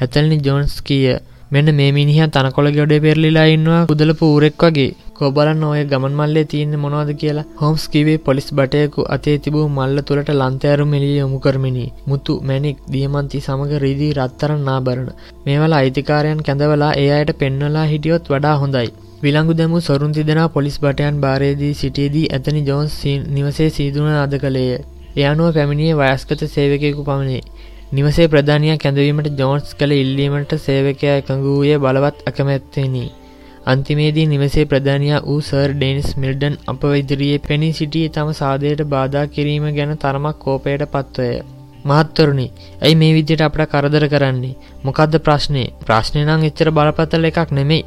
[0.00, 1.06] ඇතල්නි ජොන්ස් කිය
[1.54, 3.82] මෙන්න මේ මිනිහ තනකොළ ගොඩේ පෙරලිලා ඉන්නවා.
[3.90, 4.90] කුදල පූරෙක් වගේ.
[5.18, 7.44] කොබලන්න ඔය ගමන් මල්ලේ තියන්න මොනවද කියලා.
[7.60, 11.84] හොම්ස් කිවේ පොලිස් බටයකු අතේ තිබූ මල්ල තුළට ලන්තෑරු මෙලිය යොමු කරමිනි.
[12.10, 15.10] මුතු මැනික් දියමන්ති සමඟ රීදී රත්තරන් නාබරණ.
[15.46, 18.88] මේවල අයිතිකාරයන් කැඳවලා ඒ අයට පෙන්වලා හිටියොත් වඩා හොඳයි.
[19.22, 22.98] විළංගු දැමු සොරුන් තිදෙනා පොලිස් බටයන් භාරයේදී සිටියේදී ඇතනි ජෝන්ස්
[23.36, 24.82] නිවසේ සීදුන අද කළේය.
[25.16, 27.42] එය අනුව පැමිණිය වයස්කත සේවකයෙකු පමණේ.
[27.96, 33.02] නිවසේ ප්‍රධානයක් කැඳවීමට ජෝන්ස් කළ ඉල්ලීමට සේවකයා එකඟ වූයේ බලවත් අකමැත්තෙනි.
[33.66, 39.66] අන්තිමේදී නිවසේ ප්‍රධානයා වූ සර් ඩේනිස් මිල්ඩන් අප ඉදිරියේ පෙනී සිටියේ තම සාදයට බාධා කිරීම
[39.76, 41.28] ගැන තරමක් කෝපයට පත්වය.
[41.84, 42.46] මහත්තරුණි
[42.82, 47.84] ඇයි මේ විදියට අපට කරදර කරන්නේ මොකක්ද ප්‍රශ්නය ප්‍රශ්නය නම් එච්චර බලපතල එකක් නෙමෙයි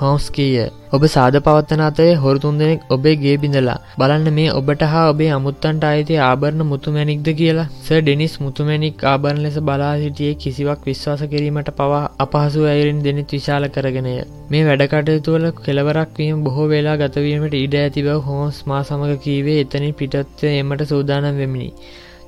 [0.00, 3.74] හෝස් කීය ඔබ සාද පවත්තන අතේ හොරු තුන්දෙනෙක් ඔබේ ගේ බිඳලා.
[4.00, 7.66] බලන්න මේ ඔබට හා ඔබේ අමුත්තන්ට අයිති ආභරණ මුතුමැනික්ද කියලා.
[7.86, 13.68] ස ඩෙනිස් මුතුමැනික් ආභරණ ලෙස බලා සිටියේ කිසිවක් විශ්වාස කිරීමට පවා අපහසු අයරින් දෙනෙත් විශාල
[13.76, 14.14] කරගෙනය.
[14.50, 19.98] මේ වැඩකටයුතුවල කෙලවරක් වීම බොහෝ වෙලා ගතවීමට ඉඩ ඇති බව හෝස් මා සමඟ කීවේ එතනින්
[20.00, 21.70] පිටත්වය එමට සූදානම් වෙමිනි.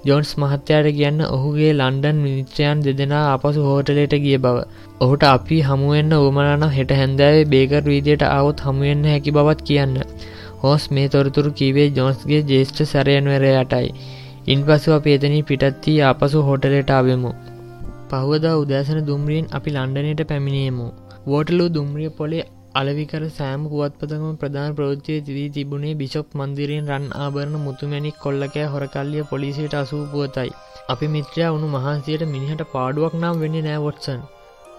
[0.04, 4.62] ජොන්ස් මහත්තයාට කියන්න ඔහුගේ ලන්ඩන් මිනිත්‍රයන් දෙදෙනා අපසු හෝටලයට ගිය බව.
[5.00, 9.98] ඔහුට අපි හමුවෙන්න ඕමනාන හෙට හැන්දෑවේ බේකර් වීදියට අවුත් හමුවෙන්න හැකි බවත් කියන්න.
[10.62, 13.92] හෝස් මේ තොරතුරු කිවේ ජොන්ස්ගේ ජේෂ්ඨ සැරයන්වරයටයි.
[14.46, 17.32] ඉන් පසු අප එතනී පිටත්තිී අපසු හෝටලට ආවෙමු.
[18.10, 20.88] පහුවදා උදෑසන දුම්රියෙන් අපි ලන්ඩනයට පැමිණියමු.
[21.26, 28.20] වෝටලු දුම්රිය පොලේ අලවිකර සෑම පුවත්පතම ප්‍රධාන ප්‍රෘතිය තිදී තිබුණේ බිෂප් මන්දිරයෙන් රන් ආභරණ මුතුමැනික්
[28.20, 30.50] කොල්ලකෑ හොරකල්ලිය පොලිසියට අසූ පුවතයි.
[30.88, 34.22] අපි මිත්‍රයා වුණු මහන්සියට මිනිහට පාඩුවක් නම් වෙන්නේ නෑවොට්සන්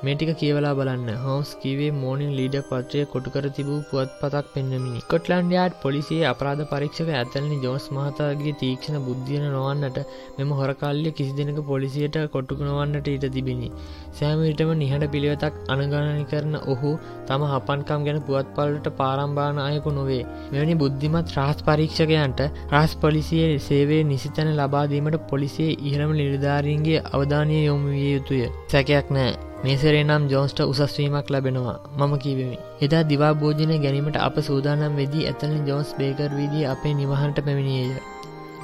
[0.06, 1.10] මේටික කියවලා බලන්න.
[1.24, 7.58] හෝස් කිවේ මෝනින් ලීඩ පත්‍රය කොටුකර තිබූ පුවත් පතක් පෙන්න්නමිනි කොටලන්ඩයාඩ් පොලිසියේ අපරාධ පරීක්ෂක ඇතලනි
[7.66, 10.00] ජෝස් මහතාගේ තීක්ෂණ බුද්ධියන නොවන්නට
[10.38, 13.70] මෙම හොරකල්ලිය කිසි දෙනක පොලිසියට කොට්ටුක නොවන්නට ඉට තිබිණි
[14.20, 16.94] සෑමවිටම නිහට පිළිවෙතක් අනගණනි කරන ඔහු
[17.30, 20.24] තම හපන්කම් ගැන පුවත් පල්ලට පාරම්භාන අයකු නොවේ.
[20.52, 28.12] මෙවැනි බුද්ධිමත් රහස් පරීක්ෂකයන්ට රහස් පොලිසියේ සේවේ නිසිතැන ලබාදීමට පොලිසියේ ඉහළම නිලධාරීන්ගේ අවධානය යොමු විය
[28.12, 28.44] යුතුය.
[28.68, 29.51] සැකයක් නෑ.
[29.64, 32.58] මේසරේ නම් ජෝන්ස්ට උසස්වීමක් ලැබෙනවා මම කිවෙමි.
[32.82, 37.92] එදා දිවා භෝජනය ගැනීමට අප සූදානම් වෙදී ඇතන ජෝන්ස් බේකර් වීදී අපේ නිවහන්ට පැමිණියය.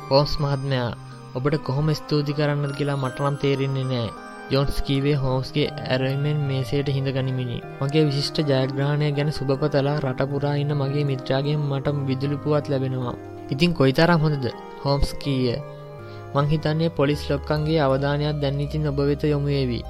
[0.09, 0.91] හෝස් මහත්මයා
[1.35, 4.07] ඔබට කොහොම ස්තුති කරන්නද කියලා මටනම් තේරෙන්නේ නෑ.
[4.49, 7.57] ජොන්ස් කීවේ හෝස්ගේ ඇරමෙන් මේසේට හිඳ ගනිමිනි.
[7.81, 13.13] මගේ විශිෂ්ට ජයග්‍රහණය ගැන සුභපතලා රටපුරා ඉන්න මගේ මිත්‍රාගේ මට විදුලිපුවත් ලැබෙනවා.
[13.49, 14.47] ඉතින් කොයිතරම් හොඳද
[14.85, 15.53] හෝම්ස් කීය.
[16.35, 19.83] මංහිතන්නේ පොලිස් ලොක්කන්ගේ අවධානයක් දැන්නිතින් ඔබ වෙත යොමුයේවී.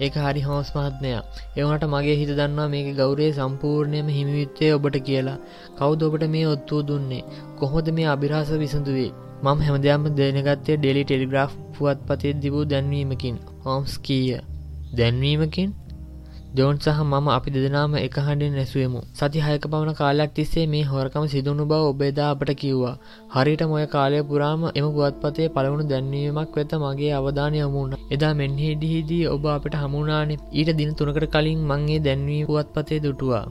[0.00, 1.22] ඒක හරි හෝස් මහත්මයා
[1.56, 5.38] එවනට මගේ හිත දන්නවා මේක ගෞරේ සම්පූර්ණයම හිමිවිත්තය ඔබට කියලා.
[5.78, 7.24] කවුද ඔබට මේ ඔත්තුව දුන්නේ?
[7.58, 9.10] කොහොද මේ අභිරහස විසඳුවේ?
[9.42, 13.36] මම හැමදයම දෙනගත්තේ ඩෙලි ටෙලිග්‍රාෆ් පුවත් පතේ දිබූ දැන්වීමකින්.
[13.64, 14.38] හෝම්ස් කීය?
[14.92, 15.77] දැන්වීමකින්?
[16.58, 21.24] ජෝන් සහ මම අපි දෙදනාම එක හඬින් නැසුවමු සති හයක පවන කාලයක් තිස්සේ මේ හොරකම
[21.26, 22.94] සිදුණු බව ඔබේදා අපට කිව්වා.
[23.34, 29.46] හරිට මොය කාලය පුරාම එම පුවත්පතේ පළවුණු දැන්වීමක් වෙත මගේ අවධානය යමුණ එදා මෙන්හිදිහිදී ඔබ
[29.48, 33.44] අපට හමුණනාන ඊට දින තුනකට කලින් මංගේ දැන්වී පුවත්පතේ දුටුවා.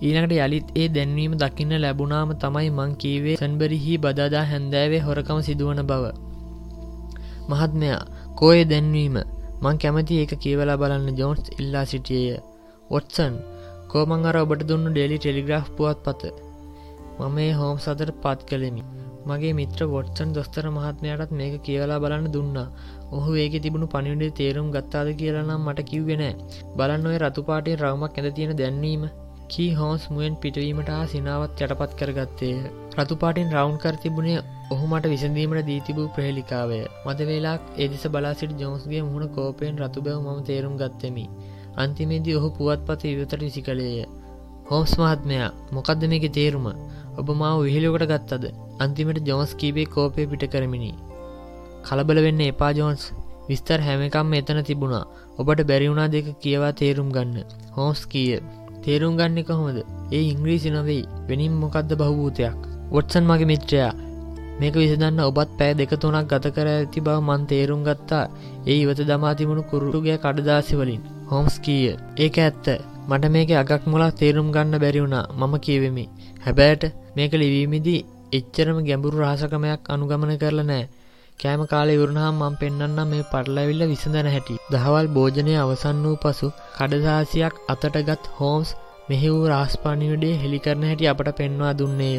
[0.00, 6.04] ඊළඟට යළිත් ඒ දැන්වීම දකින්න ලැබුණාම තමයි මං කීවේ සැන්බරිහි බදාදා හැන්දෑවේ හොරකම සිදුවන බව.
[7.48, 8.02] මහත්මයා
[8.34, 9.18] කෝය දැන්වීම?
[9.64, 12.32] මං කැමති ඒක කියවලා බලන්න ජෝන්ස් ඉල්ලා සිටියය.
[12.96, 13.34] ඔට්සන්
[13.92, 16.22] කෝමං අර ඔබට දුන්න ඩෙලි ටෙලිග්‍රාෆ් පුවත් පත?
[17.18, 18.82] මම මේ හෝම් සතර පත් කළෙමි.
[19.26, 22.66] මගේ මිත්‍ර වොට්සන් දොස්තර මහත්මයටත් මේක කියවලා බලන්න දුන්නා.
[23.12, 26.34] ඔහු ඒක තිබුණු පනිවිඩේ තේරුම් ගත්තාද කියලනම් මට කිව්වෙනෑ
[26.76, 29.04] බලන්න ඔය රතුපාටේ රවමක් ඇද තියෙන දැන්වීම.
[29.52, 32.58] කී හෝස් මුවෙන් පිටවීමට හා සිනාවත් යටපත් කරගත්තේය.
[32.98, 36.80] රතුපාටින් රවුන් කර තිබුණේ ඔහු මට විසඳීමට දීතිබූ ප්‍රහෙලිකාවය.
[37.06, 41.24] මද වෙලාක් එදිස බලාසිට ජෝන්ස්ගේ මුහුණ කෝපයෙන් රතු බැව ම තේරුම් ගත්තෙමි.
[41.76, 44.06] අන්තිමේදී ඔහු පුවත් පත ඉවතට විසි කළේය
[44.66, 46.66] හෝස් මහත්මයා මොකක්ද මේක තේරුම?
[47.18, 48.44] ඔබ මාව විහිලෝකට ගත්තද?
[48.80, 50.92] අන්තිමට ජෝන්ස් කීබේ කෝපය පිට කරමිනි.
[51.86, 53.02] කලබල වෙන්න එපා ජෝන්ස්.
[53.48, 55.04] විස්තර හැමකම් එතන තිබුණා.
[55.38, 57.44] ඔබට බැරිවුණා දෙක කියවා තේරුම් ගන්න.
[57.76, 58.40] හෝස් කිය?
[58.84, 59.78] තේරුම් ගන්න කොහොමද?
[60.12, 61.04] ඒ ඉංග්‍රීසි නොවෙයි.
[61.28, 62.58] වෙනින් මොකක්ද බහූතයක්
[62.90, 63.92] වොටසන් මගේ මිත්‍රයා.
[64.54, 68.24] මේක විසදන්න ඔබත් පෑ දෙක තුනක් ගත කර ඇති බව මන් තේරුම් ගත්තා.
[68.66, 71.02] ඒ ඉවත දමා තිබුණු කුරුටුගේ කඩදාසි වලින්.
[71.26, 71.94] හෝම්ස් කීය.
[72.16, 72.66] ඒක ඇත්ත.
[73.08, 75.26] මට මේක අගක් මුලක් තේරුම් ගන්න බැරි වුණා.
[75.32, 76.04] මම කියවෙමි.
[76.40, 76.84] හැබෑට
[77.16, 80.84] මේක ලිවීමිදී එච්චරම ගැඹුරු රහසකමයක් අනුගමන කරලා නෑ.
[81.40, 84.56] කෑම කාලේ ඉවරනහම මම පෙන්වන්නම් මේ පටලැවිල්ල විසඳන හැටි.
[84.72, 88.68] දහවල් භෝජනය අවසන් වූ පසු කඩදාසියක් අතටගත් හෝම්ස්
[89.08, 92.18] මෙහි වූ රාස්පනිවිඩේ හෙළි කරන හැටි අපට පෙන්වා දුන්නේය.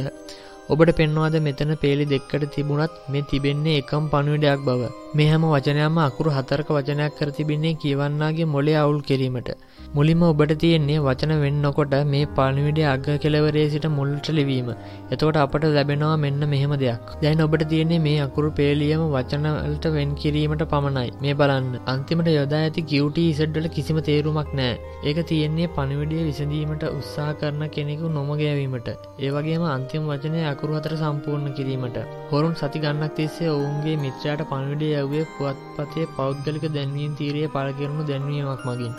[0.73, 4.89] ඔබට පෙන්වාද මෙතන පේලි දෙක්කට තිබුණත් මේ තිබෙන්නේ එකම් පණුවිඩයක් බව.
[5.17, 9.49] මේ හැම වචනයම අකුරු හතරක වචනයක් කර තිබෙන්නේ කියවන්නාගේ මොලේ අවුල් කිරීමට.
[9.97, 14.69] මුලින්ම ඔබට තියෙන්නේ වචන වෙන්නකොට මේ පණවිඩ අග කෙලවරේ සිට මුල්ට ලිවීම.
[15.13, 17.13] එතකොට අපට ලැබෙනවා මෙන්න මෙහෙම දෙයක්.
[17.21, 21.13] දැන් ඔබට තියෙන්නේ මේ අකුරු පේලියම වචනවලට වෙන් කිරීමට පමණයි.
[21.21, 21.69] මේ බලන්න.
[21.93, 24.73] අන්තිමට යොදා ඇති කිව්ටි ඉසඩ්ඩල කිසිම තේරුමක් නෑ.
[25.03, 28.91] ඒක තියෙන්නේ පණවිඩිය විසඳීමට උත්සාහ කරන කෙනෙකු නොමගෑවීමට.
[29.23, 31.99] ඒ වගේම අන්තිම වචනය අකුරු අතර සම්පූර්ණ කිරීමට.
[32.31, 38.95] හොරුන් සති ගන්නක් තිස්සේ ඔවුන්ගේ මිත්‍රයාට පණවිඩිය යව්වේ පුවත්පතේ පෞද්ගලික දැන්වීම් තීරය පලකිරුණු දැන්වීමක් මගින්.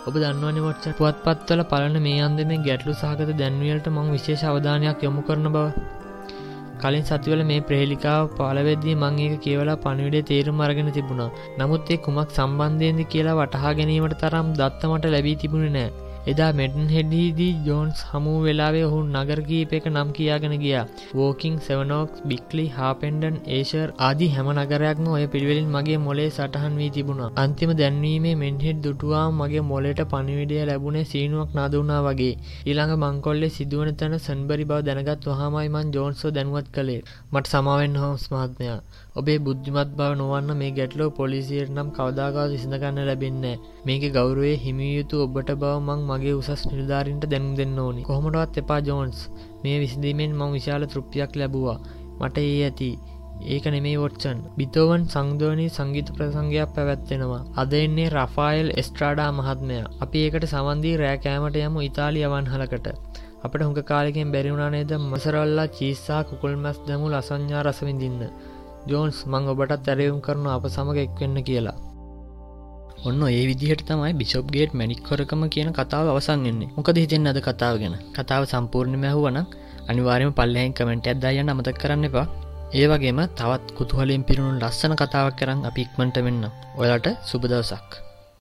[0.00, 5.48] ඔබ දන්නවන ොච්ච පුවත්පත්වල පලන මේ අන්දම ගැටලු සහගත දැන්වියලට මං විශේෂ අවධානයක් යොමු කරන
[5.54, 5.66] බව
[6.82, 11.30] කලින් සතිවල මේ ප්‍රේලිකාව පාලවෙද්දී මං ඒක කියවලා පණවිඩේ තේරුම් අරගෙන තිබුණා
[11.60, 15.88] නමුත් ඒ කුමක් සම්බන්ධයෙන්ද කියලා වටහා ගැනීමට තරම් දත්තමට ලැබී තිබුණ නෑ
[16.30, 20.82] එදා මෙටන් හෙඩ්හිදී ජෝන්ස් හමු වෙලාවේ ඔහු නගර කීප එක නම් කියාගෙන ගියා.
[21.14, 27.30] වෝකින් සෙවනෝක්ස් බික්ලි හාපෙන්ඩන් ඒෂර් ආදී හැම නගරයක්ම ඔය පිළිවෙලින් මගේ මොලේ සටහන් වී තිබුණා.
[27.36, 32.34] අන්තිම දැන්වීමේ මෙන්හෙඩ් දුටුවා මගේ මොලට පනිවිඩිය ලැබුණේ සීනුවක් නාදුනා වගේ.
[32.68, 37.02] ඊළඟ මංකොල්ලේ සිදුවන තැන සන්බරි බව දැනගත් වහමයිමන් ජෝන්සෝ දැනුවත් කළේ.
[37.32, 38.80] මට සමාවෙන් හෝස් මහත්මයා.
[39.18, 43.54] ඔබේ බුද්ධිමත් බව නොවන්න මේ ගැටලෝ පොලිසියට නම් කවදාකාව විසඳගන්න ලැබෙන්නේ
[43.84, 48.02] මේක ගෞරුවේ හිමියයුතු ඔබට බව මං මගේ උසස් නිලධාරින්ට දැනුම් දෙන්න ඕනි.
[48.02, 49.20] කොහොමටවත් එපා ජෝන්ස්.
[49.62, 51.78] මේ විසිඳීමෙන් මං විශාල තෘප්තියක් ලැබවා.
[52.18, 52.90] මට ඒ ඇති.
[53.46, 54.38] ඒක නෙමේ වොට්සන්.
[54.56, 57.42] බිතෝවන් සංදෝනී සංගීත ප්‍රසංගයක් පැවැත්වෙනවා.
[57.56, 59.78] අද එන්නේ රෆායිල් එස්ට්‍රාඩා මහත්මය.
[60.00, 62.88] අපි ඒකට සවන්දී රෑකෑමට යමු ඉතාලි අවන්හලකට
[63.40, 68.22] අපට හුඟ කාලෙකින් බැරිවුණනේද මසරල්ලා චීස්සා කුකුල් මැස් දැමු ලසංඥා රසවිඳින්න
[68.90, 71.76] ජෝන්ස් මං ඔබටත් ඇරයුම් කරනු අප සමඟ එක්වෙන්න කියලා.
[73.06, 77.96] ඔන්න ඒ විදිහට තමයි බිෂප්ගේට් මැනික්කොරකම කියන කතාව අවසන්න්නේ මොකද හිතෙන් අද කතාව ගැන?
[78.16, 79.38] කතාව සම්පූර්ණ මැහුවන
[79.90, 82.26] අනිවාරම පල්ලහෙන් කමෙන්ට ඇදදායන්න අමතක් කරන්න එපා.
[82.72, 86.44] ඒ වගේම තවත් කුතුහලින් පිරුණු ලස්සන කතාවක් කරන්න අපි ඉක්මට වෙන්න
[86.76, 88.07] ඔයාට සුබදවසක්